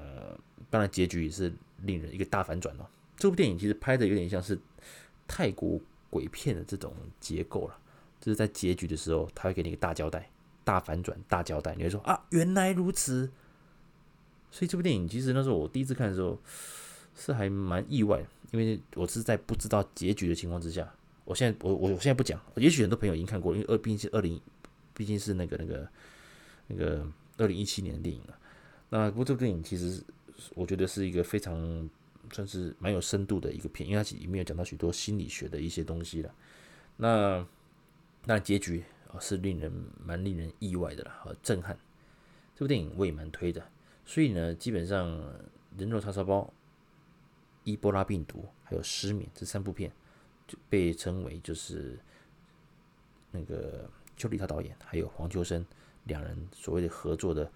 [0.70, 2.90] 当然，结局也是令人一个大反转了。
[3.16, 4.58] 这部电影其实拍的有点像是
[5.26, 5.80] 泰国
[6.10, 7.78] 鬼片的这种结构了，
[8.20, 10.30] 就是在结局的时候，他会给你一个大交代、
[10.64, 13.30] 大反转、大交代，你会说啊，原来如此。
[14.50, 16.38] 所以这部电影其实那时候我第一次看的时候，
[17.14, 20.90] 是还蛮意外，因为我是在不知道结局的情况之下，
[21.24, 24.40] 我现在我我我现在不讲，也许很多朋友已经看过，因为二毕竟是二零，
[24.94, 25.88] 毕竟是那个那个
[26.68, 27.06] 那个
[27.38, 28.38] 二零一七年的电影了。
[28.88, 30.02] 那不过这部电影其实
[30.54, 31.90] 我觉得是一个非常
[32.32, 36.34] 算是蛮有深度的一个片，因为它里面有讲到许多心理学的一些东西了。
[36.96, 37.46] 那
[38.24, 39.72] 那结局啊是令人
[40.04, 41.78] 蛮令人意外的了，和震撼。
[42.54, 43.62] 这部电影我也蛮推的，
[44.04, 45.08] 所以呢，基本上
[45.76, 46.52] 人肉叉烧包。
[47.68, 49.90] 伊波拉病毒还有失眠这三部片
[50.46, 51.98] 就被称为就是
[53.32, 55.66] 那个邱礼涛导演还有黄秋生
[56.04, 57.50] 两人所谓的合作的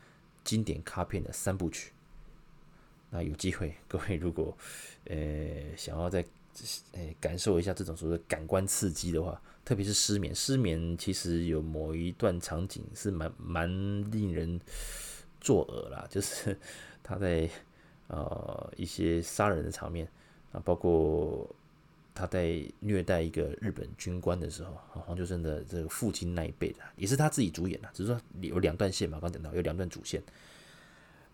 [0.44, 1.92] 经典卡片的三部曲。
[3.10, 4.56] 那有机会 各位如果
[5.06, 5.16] 呃
[5.76, 6.24] 想要再
[6.92, 13.68] 呃感受一下这种所谓的感官刺激的话，特别是失眠，失眠其实有某一段场景是蛮蛮
[14.10, 14.60] 令人
[15.40, 16.58] 作呕啦， 就是
[17.02, 17.48] 他在。
[18.12, 20.04] 呃，一些杀人的场面
[20.50, 21.48] 啊，包括
[22.20, 30.22] 他在虐待一个日本军官的时候，黄秋生的这个父亲那一辈的，也是他自己主演的，只是说有两段线嘛，刚讲到有两段主线，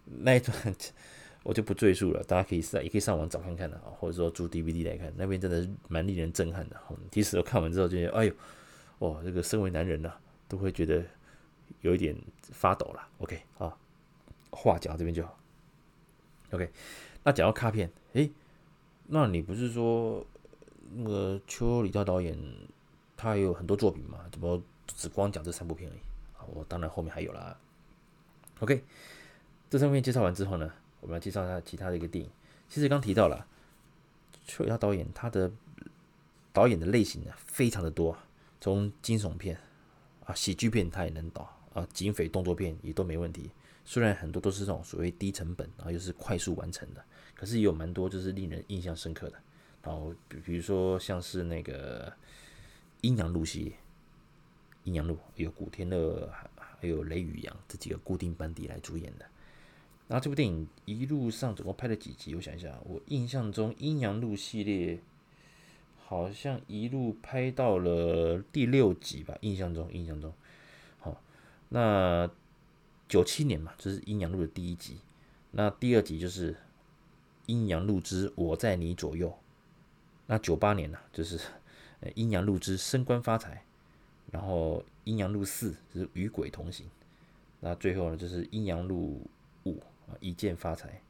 [0.04, 0.56] 那一段
[1.42, 6.80] 我就不赘述了，大家可以上也可以上网找看看的啊，或者说租 DVD 来看，那边真的是蛮令人震撼的。
[7.10, 8.34] 其实我看完之后就觉得，哎呦，
[9.00, 10.12] 哇，这个身为男人呐，
[10.48, 11.04] 都会觉得
[11.80, 12.16] 有一点
[12.52, 13.08] 发抖了。
[13.18, 13.76] OK 啊，
[14.50, 15.38] 话讲到这边就好。
[16.52, 16.70] OK，
[17.24, 18.30] 那讲到卡片，诶，
[19.06, 20.24] 那你不是说
[20.94, 22.38] 那个邱礼涛导演
[23.16, 24.20] 他有很多作品嘛？
[24.30, 25.98] 怎么只光讲这三部片而已？
[26.38, 27.58] 啊，我当然后面还有啦。
[28.60, 28.84] OK，
[29.68, 32.30] 这三部片介绍完之后呢，我们来介绍一下其他的一个电影。
[32.68, 33.46] 其实刚提到了
[34.46, 35.50] 邱礼涛导演，他的
[36.52, 38.16] 导演的类型呢非常的多，
[38.60, 39.58] 从惊悚片
[40.24, 41.42] 啊、喜剧片他也能导
[41.74, 43.50] 啊，警匪动作片也都没问题。
[43.84, 49.40] 虽然很多都是这种所谓低成本，然后又是快速完成的，可是也有蛮多就是令人印象深刻的。
[49.86, 52.10] 然后比比如说像是那个
[53.02, 53.72] 《阴阳路》系列，
[54.82, 59.24] 《阴阳路》有古天乐还有雷宇扬这几个固定班底来主演的。
[60.08, 62.34] 然后这部电影一路上总共拍了几集？
[62.34, 65.00] 我想一下，我印象中《阴阳路》系列
[66.04, 69.38] 好像一路拍到了第六集吧？
[69.42, 70.34] 印象中，印象中，
[70.98, 71.22] 好，
[71.68, 72.28] 那。
[73.08, 74.98] 九七年嘛，这、是《阴阳路》的第一集。
[75.52, 76.54] 那第二集就是
[77.46, 79.28] 《阴阳路之我在你左右》。
[80.26, 81.38] 那九八年呢、就是
[82.14, 83.54] 《阴阳路之升官发财》。
[84.32, 86.86] 然后《阴阳路四》就是与鬼同行。
[87.60, 89.28] 那最后呢，就是《阴阳路
[89.64, 89.78] 五》
[90.10, 91.00] 啊，一剑发财。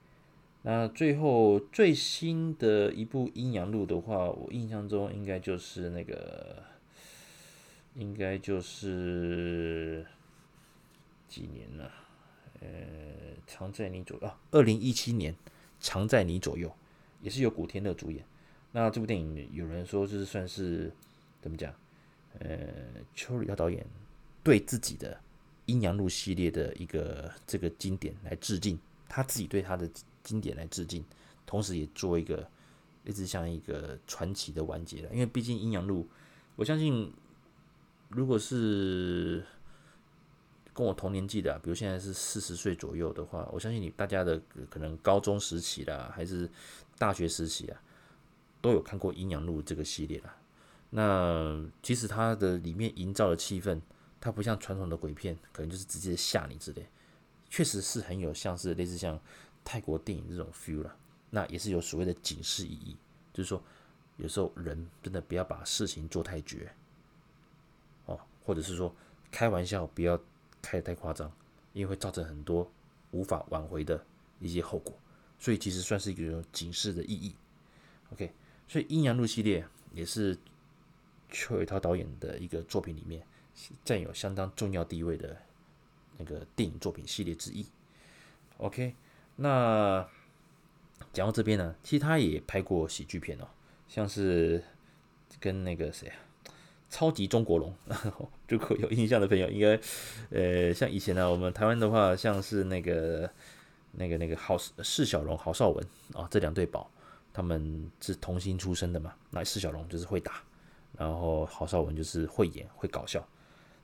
[0.63, 6.63] 那最后最新的一部《阴阳路》的话，我印象中应该就是那个，
[7.95, 10.07] 应该就是。
[11.29, 11.91] 几年了？
[12.61, 12.69] 呃，
[13.49, 15.35] 常在你左右啊，二零一七年，
[15.81, 16.73] 常在你左右，
[17.21, 18.25] 也是由古天乐主演。
[18.73, 20.93] 那这部电影有人说就是算是
[21.41, 21.75] 怎么讲？
[22.39, 22.59] 呃，
[23.15, 23.87] 邱礼涛导演
[24.43, 25.15] 对自己的
[25.67, 29.89] 《阴阳路》系列的一个这个经典来致敬，他自己对他的
[30.23, 31.05] 经典来致敬，
[31.47, 32.47] 同时也做一个
[33.05, 35.11] 一直像一个传奇的完结了。
[35.13, 36.03] 因为毕竟《阴阳路》，
[36.57, 37.13] 我相信
[38.09, 39.45] 如果是。
[40.75, 46.47] 跟我同年纪的啊，比如现在是四十岁左右的话，我相信你大家的可能高中时期啦，还是
[46.99, 47.81] 大学时期啊，
[48.67, 50.37] 都有看过《阴阳路》这个系列啦。
[50.91, 53.81] 那其实它的里面营造的气氛，
[54.21, 56.87] 它不像传统的鬼片，可能就是直接吓你之类，
[57.49, 59.19] 确实是很有像是类似像
[59.65, 60.97] 泰国电影这种 feel 啦。
[61.31, 62.97] 那也是有所谓的警示意义，
[63.33, 63.63] 就是说
[64.17, 66.73] 有时候人真的不要把事情做太绝
[68.07, 68.95] 哦，或者是说
[69.31, 70.21] 开玩笑不要。
[70.63, 71.31] 开得太夸张，
[71.75, 72.69] 因为会造成很多
[73.13, 74.05] 无法挽回的
[74.41, 74.93] 一些后果，
[75.39, 77.37] 所以其实算是一个警示的意义。
[78.13, 78.35] OK，
[78.69, 80.37] 所以《阴阳路》系列也是
[81.31, 83.23] 邱伟涛导演的一个作品里面
[83.85, 85.37] 占有相当重要地位的
[86.19, 87.67] 那个电影作品系列之一。
[88.59, 88.95] OK，
[89.37, 90.07] 那
[91.13, 93.47] 讲到这边呢，其实他也拍过喜剧片哦，
[93.89, 94.63] 像是
[95.39, 96.17] 跟那个谁啊？
[96.89, 97.75] 超级中国龙，
[98.49, 99.79] 如果有印象的朋友，应该，
[100.31, 103.29] 呃，像以前呢，我们台湾的话，像是那个、
[103.93, 106.89] 那个、那个郝释小龙、郝邵文啊，这两对宝，
[107.37, 109.15] 他们是童星出身的嘛。
[109.31, 110.43] 那释小龙就是会打，
[110.97, 113.23] 然后郝邵文就是会演、会搞笑。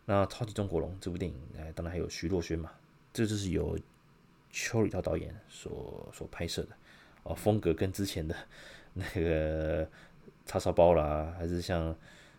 [0.06, 2.72] 那超级中国龙这部电影，哎，当然还有徐若瑄嘛，
[3.12, 3.78] 这就是由
[4.50, 6.76] 邱礼涛导演所所拍摄的，
[7.24, 8.34] 哦，风格跟之前的
[8.94, 9.86] 那个
[10.46, 11.94] 叉烧包啦，还是像。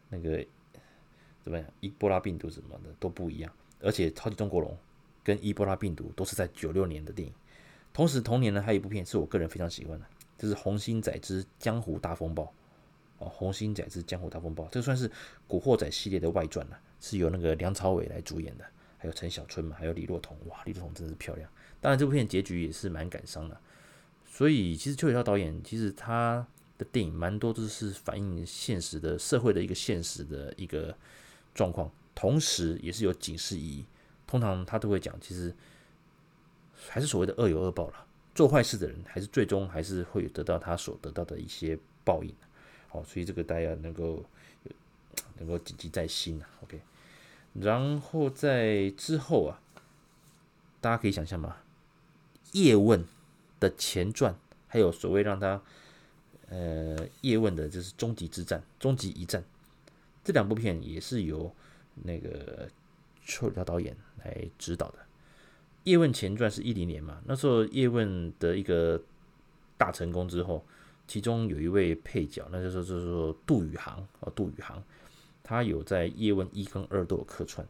[0.10, 0.46] 那个
[1.42, 1.68] 怎么样？
[1.80, 4.70] 伊波拉病毒什么的都不一样，而且《超级中国龙》
[5.24, 7.34] 跟伊波拉病毒都是在九六年的电影。
[7.92, 10.06] 同时同年呢，还有一部片是我个人非常喜欢的，
[10.44, 12.44] 就是《红星仔之江湖大风暴》
[13.20, 15.08] 哦，《红星仔之江湖大风暴》这算是
[15.48, 18.66] 《古惑仔》系列的外传了，是由那个梁朝伟来主演的，
[18.98, 21.50] 还有陈小春嘛，还有李若彤，哇，李若彤真是漂亮。
[21.80, 23.58] 当然，这部片结局也是蛮感伤的。
[24.28, 26.46] 所以，其实邱礼涛导演其实他
[26.78, 30.94] 的电影蛮多都是反映现实的社会的一个现实的一个
[31.56, 33.86] 状况，同时也是有警示意义。
[34.28, 35.56] 通常他都会讲，其实
[36.90, 42.34] 还是所谓的恶有恶报了，做坏事的人还是最终还是会得到他所得到的一些报应。
[42.90, 44.24] 好，所以这个大家能够
[45.38, 46.50] 能够谨记在心啊。
[46.64, 46.80] OK，
[47.54, 49.62] 然后在之后啊，
[50.82, 51.58] 大家可以想象吗？
[52.52, 53.04] 叶问
[53.60, 54.36] 的前传，
[54.68, 55.62] 还有所谓让他
[56.50, 59.44] 呃叶问的就是终极之战、终极一战，
[60.24, 61.52] 这两部片也是由
[61.96, 62.70] 那个
[63.26, 65.03] 邱礼涛导演来指导的。
[65.84, 69.02] 叶问前传是一零年嘛，那时候叶问的一个
[69.78, 70.66] 大成功之后，
[71.08, 74.84] 其中有一位配角，那就是就是说杜宇航啊，杜宇航，
[75.44, 77.68] 他有在叶问一跟二都有客串，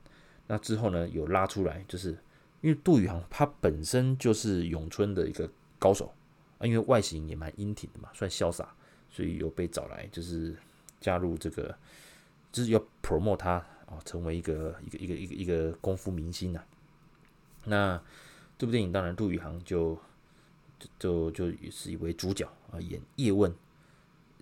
[0.47, 2.17] 那之后呢有拉出来就是。
[2.61, 6.13] 因为杜宇航他本身就是咏春的一个高手
[6.59, 8.73] 啊，因为外形也蛮英挺的嘛，算潇洒，
[9.09, 10.55] 所以有被找来，就是
[11.01, 11.77] 加入这个，
[12.53, 16.63] 就是要 promote 他啊，成为一个一个一个一个一个功夫明星呐。
[17.65, 18.01] 那
[18.57, 19.97] 这部电影当然杜宇航就
[20.99, 23.53] 就就就是一位主角啊，演叶问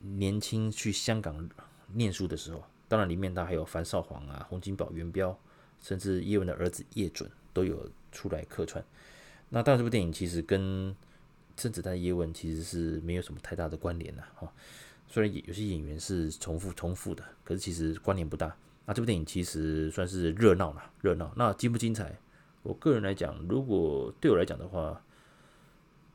[0.02, 1.50] 年轻去香港
[1.94, 5.38] 念书的时候，当然里面他还有樊少皇啊、洪金宝、元彪，
[5.82, 7.90] 甚至叶问的儿子叶准都有。
[8.14, 8.84] 出来客串，
[9.48, 10.94] 那当然这部电影其实跟
[11.56, 14.52] 甄子丹叶问其实是没有什么太大的关联的哈。
[15.08, 18.54] 虽然有些演员是重复重复的，可是其实关联不大。
[18.86, 21.32] 那这部电影其实算是热闹了，热闹。
[21.38, 22.14] 那精不精彩？
[22.64, 25.02] 我个人来讲，如果对我来讲的话，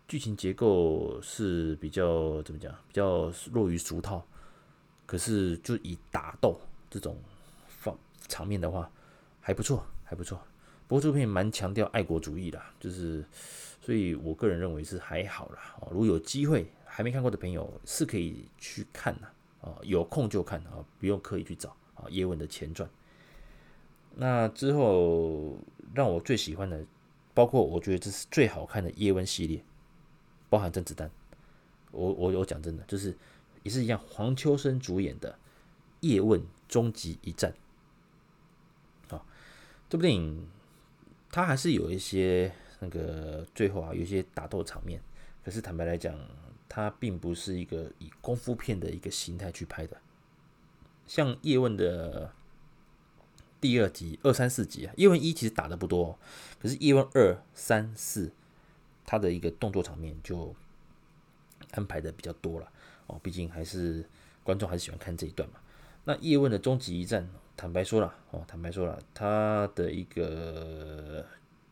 [0.07, 2.73] 剧情结构是比较怎么讲？
[2.89, 4.25] 比较落于俗套。
[5.07, 7.17] 可是就以打斗这种
[7.69, 8.91] 方场面的话，
[9.41, 10.37] 还不错，还不错。
[10.89, 13.25] 不过这部片蛮强调爱国主义的，就是，
[13.81, 15.77] 所以我个人认为是还好啦。
[15.81, 19.29] 哦，如果有机会还没看过的朋友是可以去看的
[19.69, 22.07] 啊，有空就看啊，不用刻意去找啊。
[22.09, 22.91] 叶问的前传，
[24.17, 25.57] 那之后
[25.95, 26.85] 让我最喜欢的，
[27.33, 29.63] 包括我觉得这是最好看的叶问系列，
[30.49, 31.11] 包含甄子丹。
[31.93, 33.17] 我我有讲真的，就是
[33.63, 35.33] 也是一样，黄秋生主演的
[36.01, 37.55] 《叶问终极一战》
[39.15, 39.25] 啊，
[39.89, 40.49] 这部电影。
[41.29, 42.51] 他还是有一些
[42.81, 44.99] 那个最后啊，有一些打斗场面。
[45.45, 46.19] 可是坦白来讲，
[46.67, 50.01] 它并不是一个以功夫片的一个形态去拍的。
[51.07, 52.33] 像叶问的
[53.67, 56.17] 第二集、二三四集啊，叶问一其实打的不多，
[56.61, 58.31] 可是叶问二三四，
[59.05, 60.55] 他的一个动作场面就
[61.73, 62.71] 安排的比较多了
[63.09, 63.19] 哦。
[63.25, 64.09] 毕竟还是
[64.45, 65.57] 观众还是喜欢看这一段嘛。
[66.05, 67.29] 那叶问的终极一战。
[67.57, 71.27] 坦白说了，哦，坦白说了，他的一个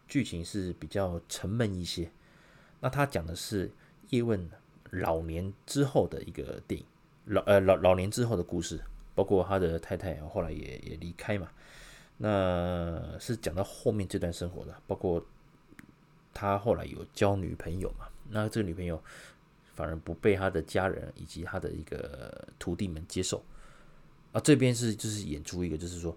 [0.08, 2.10] 剧情是比较沉闷一些。
[2.80, 3.70] 那他讲的是
[4.08, 4.50] 叶问
[4.90, 6.86] 老年之后的一个电影，
[7.26, 8.80] 老呃老老年之后的故事，
[9.14, 11.48] 包括他的太太后来也也离开嘛。
[12.16, 15.24] 那是讲到后面这段生活的，包括
[16.32, 18.06] 他后来有交女朋友嘛。
[18.30, 19.02] 那这个女朋友
[19.74, 23.42] 反而不被他的家人以及他的一个徒弟们接受。
[24.32, 26.16] 啊，这边是就是演出一个，就是说，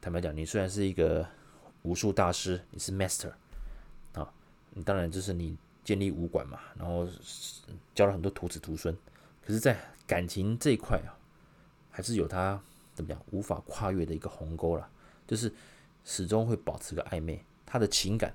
[0.00, 1.26] 坦白讲，你虽然是一个
[1.82, 3.30] 武术大师，你是 master
[4.14, 4.32] 啊，
[4.70, 7.06] 你当然就是你建立武馆嘛，然后
[7.94, 8.96] 教了很多徒子徒孙，
[9.44, 11.12] 可是，在感情这一块啊，
[11.90, 12.58] 还是有他
[12.94, 14.88] 怎么讲无法跨越的一个鸿沟了，
[15.28, 15.52] 就是
[16.04, 18.34] 始终会保持个暧昧，他的情感，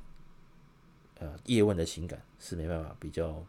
[1.20, 3.44] 呃，叶问的情感是没办法比较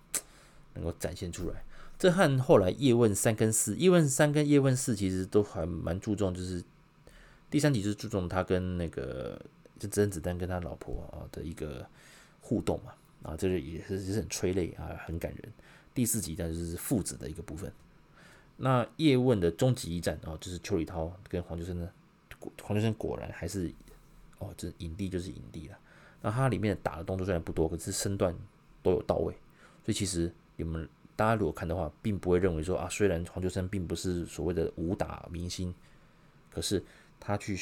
[0.73, 1.63] 能够展现出来。
[1.97, 6.63] 这和后来叶问三跟四，叶问三跟叶问四其实都还蛮注重，就是
[7.49, 9.41] 第三集是注重他跟那个
[9.79, 11.87] 就甄子丹跟他老婆啊的一个
[12.41, 15.53] 互动嘛，啊，这个也是也是很催泪啊，很感人。
[15.95, 17.73] 第四集呢就是父子的一个部分。
[18.57, 21.89] 那叶问的终极一战啊，就是邱礼涛跟黄秋生呢，
[22.63, 23.73] 黄秋生果然还是
[24.39, 25.79] 哦，这影帝就是影帝了。
[26.23, 28.35] 那他里面打的动作虽然不多，可是身段
[28.83, 29.33] 都有到位，
[29.85, 30.89] 所以其实你们。
[31.17, 35.73] 大家如果看的话，并不会认为说啊，虽然黄秋生并不是所谓的武打明星，
[36.51, 36.83] 可是
[37.21, 37.57] 他去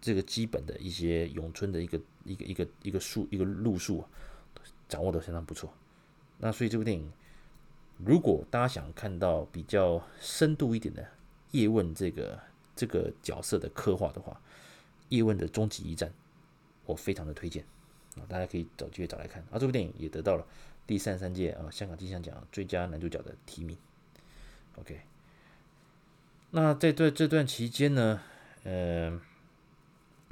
[0.00, 4.08] 这个基本的一些咏春的一个一个一个一个术一个路数啊
[4.88, 5.70] 掌握的相当不错。
[6.38, 7.12] 那所以这部电影，
[7.98, 11.06] 如果大家想看到比较深度一点的
[11.50, 12.40] 叶问这个
[12.76, 14.40] 这个角色的刻画的话，
[15.08, 16.12] 叶问的终极一战，
[16.86, 17.64] 我非常的推荐
[18.16, 19.42] 啊，大家可以找机会找来看。
[19.50, 20.46] 啊，这部电影也得到了
[20.86, 23.76] 第三十三届啊香港金像奖最佳男主角的提名。
[24.76, 25.00] OK，
[26.50, 28.20] 那在这这段期间呢，
[28.64, 29.20] 呃，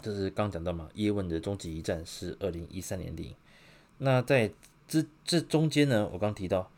[0.00, 3.36] 这是刚讲到嘛，叶问的终极一战是二零一三年电影。
[3.98, 4.52] 那在
[4.88, 6.68] 这这中间呢，我刚提到，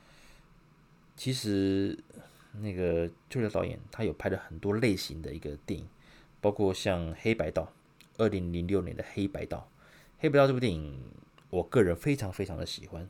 [1.17, 1.99] 其实
[2.61, 5.87] 那个邱流导演他有拍了很多类型的一个电影，
[6.41, 7.63] 包括像《黑白道》，
[8.17, 9.59] 二零零六年的《黑白道》。
[10.19, 11.01] 《黑白道》这部电影，
[11.51, 13.09] 我个人非常非常的喜欢。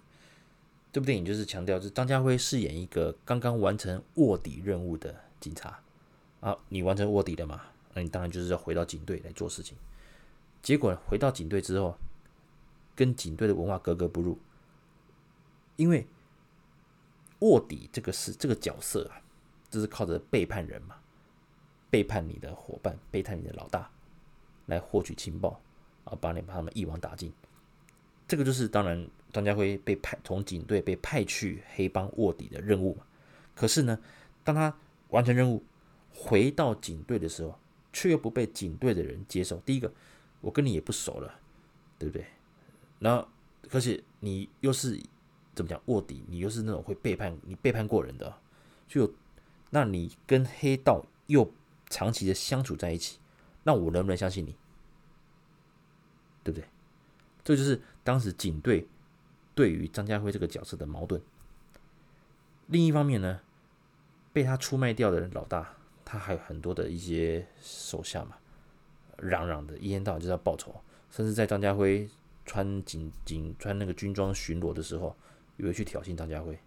[0.93, 5.81] 这部电影就是强调，是张家辉饰演一个刚刚完成卧底任务的警察
[6.41, 7.63] 啊，你完成卧底了嘛？
[7.95, 9.77] 那你当然就是要回到警队来做事情。
[10.63, 11.97] 结果回到警队之后，
[12.95, 14.39] 跟警队的文化格格不入。
[15.77, 16.07] 因为
[17.41, 19.21] 卧底这个是这个角色啊，
[19.75, 20.95] 就是靠着背叛人嘛，
[21.91, 23.91] 背叛你的伙伴，背叛你的老大，
[24.67, 25.61] 来获取情报
[26.05, 27.33] 啊，把你把他们一网打尽。
[28.29, 33.03] 这个就是当然张家辉被派从警队被派去黑帮卧底的任务嘛。
[33.53, 33.99] 可是呢，
[34.45, 34.73] 当他
[35.09, 35.61] 完成任务
[36.13, 37.59] 回到警队的时候，
[37.93, 39.57] 却又不被警队的人接受。
[39.67, 39.93] 第一个，
[40.41, 41.35] 我跟你也不熟了，
[41.99, 42.25] 对不对？
[43.01, 43.27] 然后，
[43.69, 45.03] 可是你又是。
[45.57, 46.25] 怎么讲卧底？
[46.27, 48.37] 你又是那种会背叛你背叛过人的，
[48.89, 49.09] 就
[49.75, 51.53] 那你跟黑道又
[51.91, 53.19] 长期的相处在一起，
[53.65, 54.55] 那我能不能相信你？
[56.45, 56.69] 对不对？
[57.43, 58.87] 这就是当时警队
[59.53, 61.21] 对于张家辉这个角色的矛盾。
[62.69, 63.41] 另一方面呢，
[64.33, 68.37] 被他出卖掉的人老大，他还有很多的一些手下嘛，
[69.19, 70.73] 嚷嚷的一天到晚就是要报仇，
[71.11, 72.09] 甚至在张家辉
[72.47, 75.17] 穿警警穿那个军装巡逻的时候。
[75.57, 76.59] 有去挑衅张家辉，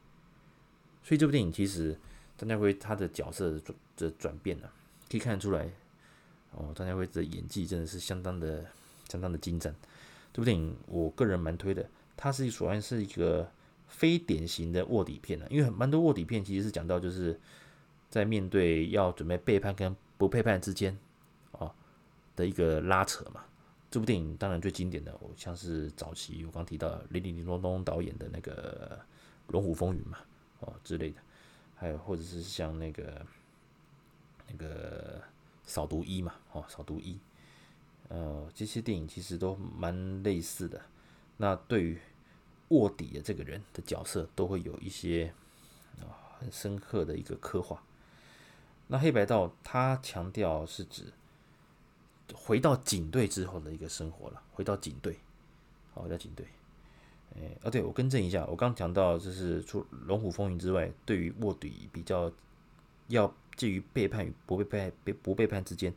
[1.04, 2.00] 所以这部电影其实
[2.38, 4.74] 张家辉他的角色的转的转变呢、啊，
[5.10, 5.70] 可以看得出来
[6.52, 8.66] 哦，张家辉的演技真的是相当的
[9.10, 9.74] 相当的精湛。
[10.32, 13.50] 这部电影我个人蛮推的，它是属于是一个
[13.88, 17.40] 非典型的卧底片呢、啊，因为蛮多卧底片其实是讲到就是
[18.10, 20.98] 在面对要准备背叛跟不背叛之间
[21.52, 21.74] 哦
[22.36, 23.44] 的一个拉扯嘛。
[23.90, 29.00] 这部电影当然最经典的，我像是早期我刚提到林林林东东导演的那个
[29.54, 30.18] 《龙虎风云》嘛，
[30.60, 31.22] 哦之类的，
[31.78, 33.26] 还有或者是像那个
[34.48, 35.22] 那个
[35.64, 37.18] 扫毒一嘛，哦扫毒一，
[38.10, 40.82] 呃这些电影其实都蛮类似的。
[41.38, 41.98] 那对于
[42.70, 45.34] 卧底的这个人的角色，都会有一些
[46.02, 47.82] 啊很深刻的一个刻画。
[48.88, 51.14] 那黑白道它强调是指。
[52.36, 54.44] 回到警队之后的一个生活了。
[54.52, 55.18] 回到警队，
[55.94, 56.46] 好，回到警队。
[57.36, 62.32] 哎，哦，对，我更正一下，我刚讲到就是除《龙虎风云》之外，对于卧底比较
[63.08, 65.94] 要介于背叛与不背叛、不背叛之间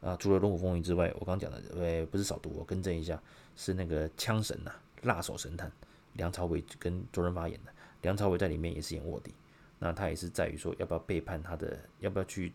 [0.00, 0.16] 啊。
[0.16, 3.20] 除了《龙虎风云》之外，我刚讲的，呃，不是扫毒，我更正一下，
[3.56, 4.70] 是那个枪神呐，
[5.02, 5.70] 辣手神探
[6.14, 7.72] 梁朝伟跟周润发演的。
[8.02, 9.34] 梁朝伟在里面也是演卧底，
[9.78, 12.52] 那他也是在于说要不要背叛他的，要不要去。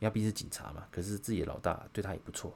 [0.00, 2.52] 因为毕竟是警察嘛，可是自己的老大对他也不错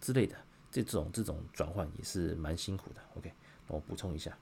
[0.00, 0.36] 之类的，
[0.70, 3.00] 这种这种转换也是蛮辛苦的。
[3.16, 3.32] OK，
[3.76, 4.36] 我补充一下，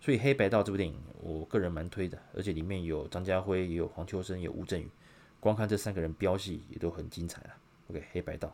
[0.00, 4.88] 所以《黑白道》这部电影，我个人蛮推的，而且里面有张家辉，也有黄秋生，有吴镇宇，
[5.40, 7.58] 光看这三个人飙戏也都很精彩啊。
[7.88, 8.48] OK，《黑白道》。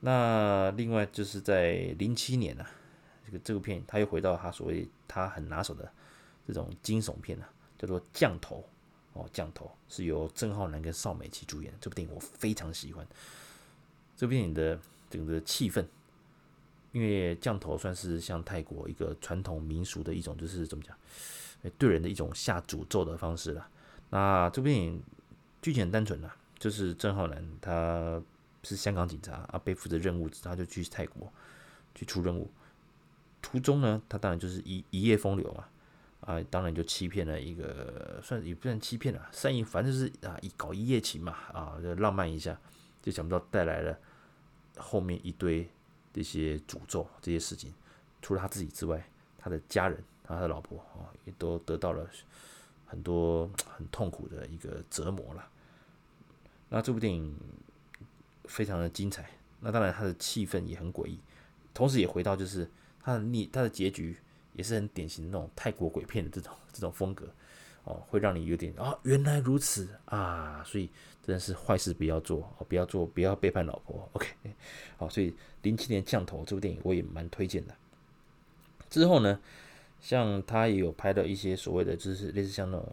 [0.00, 2.70] 那另外就是在零七年啊，
[3.26, 5.90] 这个这部片他又回到他所谓他很拿手的
[6.46, 8.56] 这种惊悚片啊，叫做《降头》。
[9.14, 13.06] 哦，降头是由郑浩南跟邵美琪主演，这部电影我非常喜欢。
[14.16, 15.84] 这部电影的整个气氛，
[16.92, 20.96] 因为降头算是像泰国一个传统民俗的一种，就是怎么讲，
[21.76, 23.68] 对人的一种下诅咒的方式了。
[24.10, 25.02] 那这部电影
[25.60, 28.22] 剧情很单纯呐，就是郑浩南他
[28.62, 31.32] 是香港警察啊，背负着任务，他就去泰国
[31.94, 32.50] 去出任务，
[33.40, 35.64] 途中呢，他当然就是一一夜风流嘛。
[36.20, 42.56] 啊，当然就欺骗了一个，算也不算欺骗了，善意，反正就是啊，一搞一夜情嘛，啊，浪漫一下，
[43.02, 43.98] 就想不到带来了
[44.76, 45.68] 后面一堆
[46.12, 47.72] 这些诅咒这些事情。
[48.20, 49.02] 除了他自己之外，
[49.38, 52.08] 他的家人，他的老婆啊，也都得到了
[52.86, 55.48] 很多很痛苦的一个折磨了。
[56.68, 57.36] 那这部电影
[58.44, 61.18] 非常的精彩，那当然他的气氛也很诡异，
[61.72, 62.68] 同时也回到就是
[63.02, 64.16] 他的逆，他的结局。
[64.54, 67.26] 也是很典型的那种泰国鬼片的这种这种风格
[67.84, 70.88] 哦，会让你有点啊，原来如此啊，所以
[71.22, 74.08] 真的是坏事不要做哦，不要做，不要背叛老婆。
[74.14, 74.28] OK，
[74.96, 77.74] 好，所以零七年降头这部电影我也蛮推荐的。
[78.88, 79.40] 之后呢，
[80.00, 82.92] 像他也有拍到一些所谓的就是类似像那种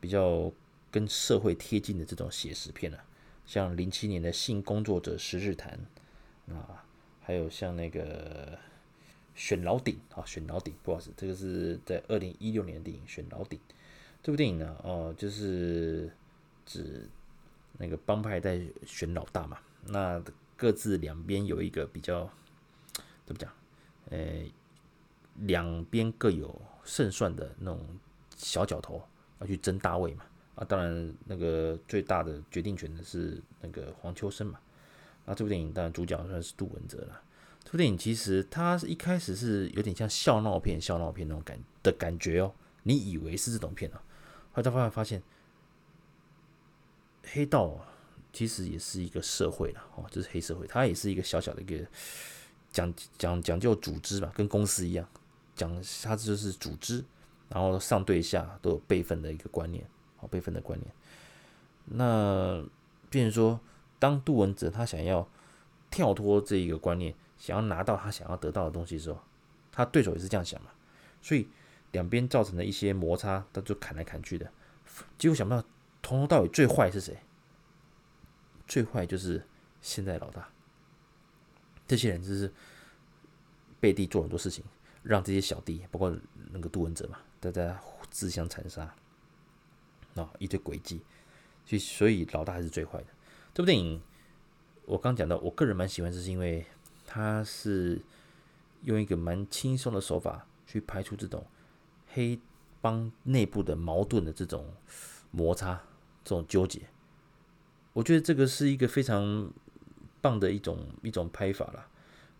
[0.00, 0.52] 比较
[0.90, 3.04] 跟社会贴近的这种写实片啊，
[3.46, 5.78] 像零七年的性工作者十日谈
[6.48, 6.84] 啊，
[7.22, 8.58] 还有像那个。
[9.34, 13.56] 选老顶啊，选老顶，不好意思，这个是在二零一六年的电影《选老顶》。
[14.22, 16.10] 这部电影呢，哦，就是
[16.66, 17.08] 指
[17.78, 20.22] 那个帮派在选老大嘛，那
[20.56, 22.28] 各自两边有一个比较
[23.24, 23.50] 怎么讲？
[24.10, 24.42] 呃，
[25.40, 27.80] 两边各有胜算的那种
[28.36, 29.02] 小角头
[29.40, 30.24] 要去争大位嘛。
[30.56, 34.58] 啊，当然那个最大的决定权的是那个黄秋生嘛。
[35.24, 37.22] 那这部电影当然主角算是杜汶泽了。
[37.62, 42.52] 这部电影其实它一开始是有点像笑闹片、笑闹片那种感的感觉哦，
[42.82, 44.00] 你以为是这种片哦。
[44.52, 45.22] 后来他发现发现，
[47.24, 47.78] 黑道
[48.32, 51.86] 其实也是一个社会了哦，这是黑社会，它也是一个小小的一个
[52.70, 55.08] 讲讲讲究组织吧，跟公司一样，
[55.54, 55.70] 讲
[56.02, 57.04] 它就是组织，
[57.48, 59.88] 然后上对下都有辈分的一个观念。
[60.20, 60.92] 好辈分的观念，
[61.84, 62.66] 那
[63.08, 63.60] 变成说，
[64.00, 65.28] 当杜文泽他想要
[65.92, 69.20] 跳脱这一个观念，想要拿到他想要得到的东西的时候，
[69.70, 70.72] 他对手也是这样想嘛，
[71.22, 71.46] 所以
[71.92, 74.50] 两边造成的一些摩擦，他就砍来砍去的，
[75.16, 75.64] 结果想不到
[76.02, 77.16] 从头到尾最坏是谁？
[78.66, 79.44] 最坏就是
[79.80, 80.48] 现在老大，
[81.86, 82.52] 这些人就是
[83.80, 84.64] 背地做很多事情，
[85.02, 86.14] 让这些小弟，包括
[86.50, 87.80] 那个杜汶泽嘛，大家
[88.10, 88.94] 自相残杀。
[90.14, 91.00] 啊，一堆诡计，
[91.64, 93.06] 所以所以老大还是最坏的。
[93.54, 94.02] 这部电影
[94.84, 96.66] 我刚讲到，我个人蛮喜欢，就是因为
[97.06, 98.00] 他是
[98.82, 101.46] 用一个蛮轻松的手法去拍出这种
[102.12, 102.38] 黑
[102.80, 104.66] 帮内部的矛盾的这种
[105.30, 105.80] 摩擦、
[106.24, 106.82] 这种纠结。
[107.92, 109.50] 我觉得这个是一个非常
[110.20, 111.88] 棒的一种一种拍法啦。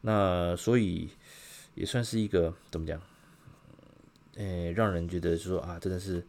[0.01, 1.11] 那所以
[1.75, 3.01] 也算是一个怎么讲？
[4.37, 6.25] 诶，让人觉得说啊，真的是。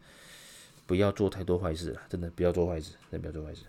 [0.86, 3.62] 不要做太多坏事了，真的不要做坏事，真的不要做坏事。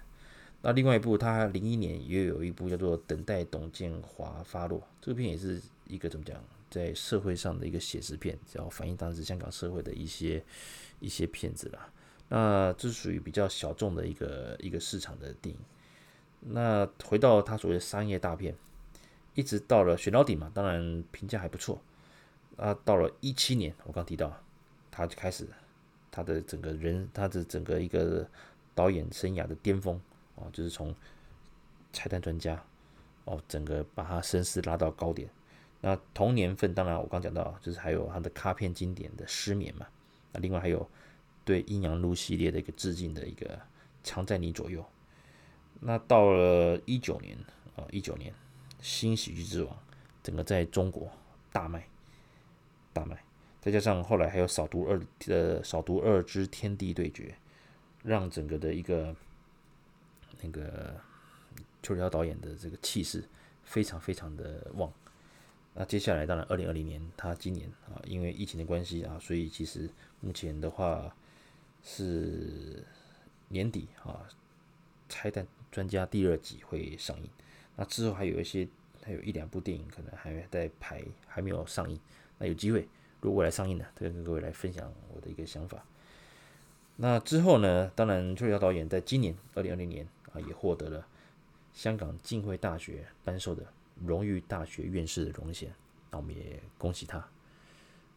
[0.64, 10.44] 那另外一部，他零一年也有一部叫做《等待董建华发落》，这个片也是一个怎么讲，在社会上的一个写实片，然后反映当时香港社会的一些
[11.00, 11.92] 一些片子啦。
[12.30, 15.62] 那这属于比较小众的一个一个市场的电影。
[16.40, 18.56] 那回到他所谓的商业大片，
[19.36, 21.80] 一直到了选老顶嘛，当然评价还不错。
[22.58, 24.36] 啊，到了一七年，我刚提到，
[24.90, 25.48] 他就开始。
[26.14, 28.28] 他的整个人，他的整个一个
[28.76, 29.96] 导演生涯的巅峰
[30.36, 30.94] 啊，就是从
[31.94, 32.62] 拆弹专家
[33.24, 35.30] 哦，整个把他声势拉到高点。
[35.82, 39.88] 那同年份，当然我刚讲到，就是还有他的卡片经典的《失眠》嘛。
[40.32, 40.88] 那另外还有
[41.44, 43.48] 对阴阳路系列的一个致敬的一个
[44.04, 44.80] 《藏在你左右》。
[45.80, 47.36] 那到了一九年
[47.76, 48.32] 啊，一九年
[48.80, 49.74] 《新喜剧之王》
[50.22, 51.12] 整个在中国
[51.52, 51.88] 大卖，
[52.94, 53.18] 大卖。
[53.60, 57.36] 再加上后来还有扫毒二的扫毒二之天地对决，
[58.04, 59.16] 让整个的一个
[60.42, 60.96] 那个
[61.82, 63.24] 邱礼涛导演的这个气势
[63.64, 64.92] 非常非常的旺。
[65.74, 71.16] 那接下来当然二零二零年，他今年啊因为疫情的关系啊，所以其实目前的话
[71.84, 72.84] 是
[73.48, 74.28] 年底啊，
[75.08, 77.30] 拆弹专家第二集会上映。
[77.76, 78.68] 那之后还有一些
[79.04, 82.00] 还有一两部电影可能还在排，还没有上映。
[82.38, 82.88] 那有机会。
[83.22, 85.86] 如果来上映呢，再跟各位来分享我的一个想法。
[86.96, 91.06] 那之后呢，当然邱礼涛导演在今年二零二零年啊，也获得了
[91.72, 93.64] 香港浸会大学颁授的
[94.06, 95.74] 荣誉大学院士的荣衔，
[96.10, 97.24] 那我们也恭喜他。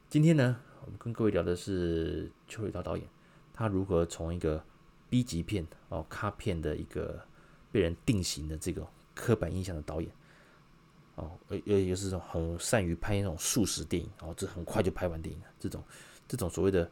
[0.09, 3.07] 今天呢，我们跟各位聊的是邱礼涛导演，
[3.53, 4.63] 他如何从一个
[5.09, 7.21] B 级片哦，咖片的一个
[7.73, 10.11] 被人定型的这个刻板印象的导演。
[11.17, 15.47] 哦，呃呃，也是这种很善于拍那种速食电影，哦，这很快就拍完电影了。
[15.61, 15.83] 这种
[16.27, 16.91] 这种所谓的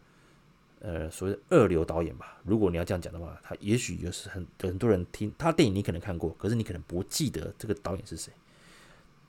[0.80, 8.32] 呃所谓的二流导演吧，如果你要这样讲的话，他也许就是很很多人听他电影你可能看过，可是你可能不记得这个导演是谁。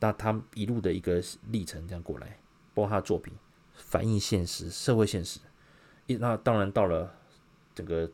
[0.04, 2.38] 那他一路的一个历程这样过来，
[2.74, 3.34] 包括他的作品
[3.74, 5.40] 反映现实社会现实，
[6.08, 7.16] 一那当然到了
[7.74, 8.12] 整个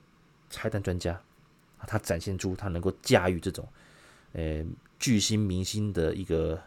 [0.52, 1.20] 拆弹专家，
[1.88, 3.68] 他展现出他能够驾驭这种
[4.34, 4.64] 呃
[5.00, 6.62] 巨星明星的一个。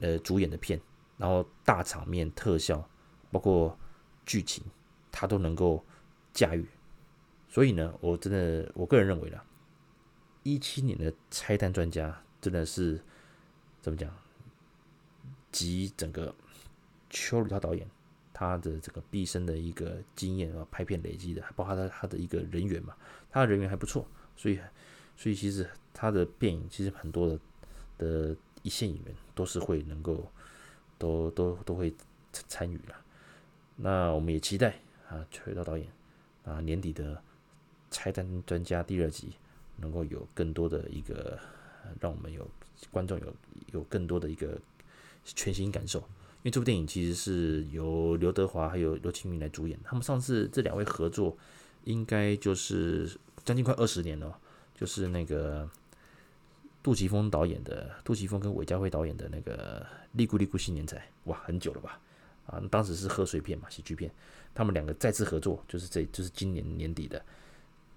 [0.00, 0.80] 呃，主演的片，
[1.16, 2.88] 然后大场面特效，
[3.32, 3.76] 包括
[4.24, 4.62] 剧情，
[5.10, 5.84] 他都能够
[6.32, 6.64] 驾驭。
[7.48, 9.44] 所以呢，我真的我个人认为啦，
[10.44, 13.02] 一七年的拆弹专家真的是
[13.88, 14.10] 怎么讲？
[15.50, 16.34] 集整个
[17.10, 17.88] 邱礼涛导演
[18.32, 22.94] 他的这个毕生的一个经验啊，拍片累积的，包括他他的一个人缘嘛，
[23.30, 24.58] 他的人缘还不错，所以
[25.16, 27.40] 所以其实他的电影其实很多的
[27.98, 28.36] 的。
[28.64, 30.30] 一线演员都是会能够，
[30.98, 31.94] 都都都会
[32.32, 32.96] 参与了。
[33.76, 34.74] 那我们也期待
[35.08, 35.86] 啊，邱礼涛导演
[36.44, 37.14] 啊年底的
[37.88, 39.32] 《拆弹专家》第二集
[39.76, 41.38] 能够有更多的一个，
[42.00, 42.50] 让我们有
[42.90, 43.34] 观众有
[43.72, 44.58] 有更多的一个
[45.24, 45.98] 全新感受。
[46.00, 49.76] 因为这部电影其实是由刘德华还有刘青云来主演。
[49.84, 51.36] 他们上次这两位合作，
[51.82, 53.10] 应该就是
[53.44, 54.38] 将近快二十年了，
[54.74, 55.68] 就是那个
[56.80, 62.00] 杜琪峰导演的，杜琪峰跟韦家辉导演的那个《利咕利咕新年财》，哇，很久了吧？
[62.46, 64.08] 啊，当时是贺岁片嘛，喜剧片。
[64.54, 67.18] 他们两个再次合作，就是这就是今年年底的《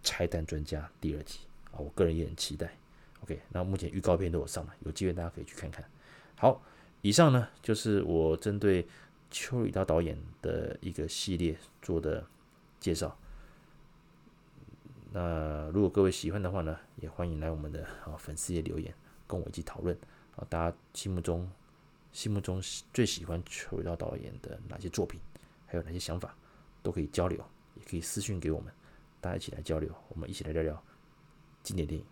[0.02, 1.40] 拆弹专家》第二集
[1.72, 2.76] 啊，我个人也很期待。
[3.22, 5.84] OK，那目前预告片都有上了，有机会大家可以去看看。
[6.36, 6.62] 好，
[7.02, 8.88] 以上呢就是我针对
[9.30, 12.26] 邱礼涛导演的一个系列做的
[12.80, 13.18] 介绍。
[15.14, 18.94] 那如果各位喜欢的话呢，也欢迎来我们的啊粉丝页留言，
[19.28, 19.96] 跟我一起讨论
[20.36, 21.50] 啊，大家心目中
[22.12, 22.62] 心目中
[22.94, 25.20] 最喜欢邱礼涛导演的哪些作品，
[25.68, 26.36] 还有哪些想法？
[26.82, 27.38] 都可以交流，
[27.76, 28.74] 也可以私信给我们，
[29.20, 30.84] 大家一起来交流，我们一起来聊聊
[31.62, 32.06] 经典电影。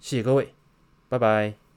[0.00, 0.52] 谢谢各位，
[1.08, 1.67] 拜拜。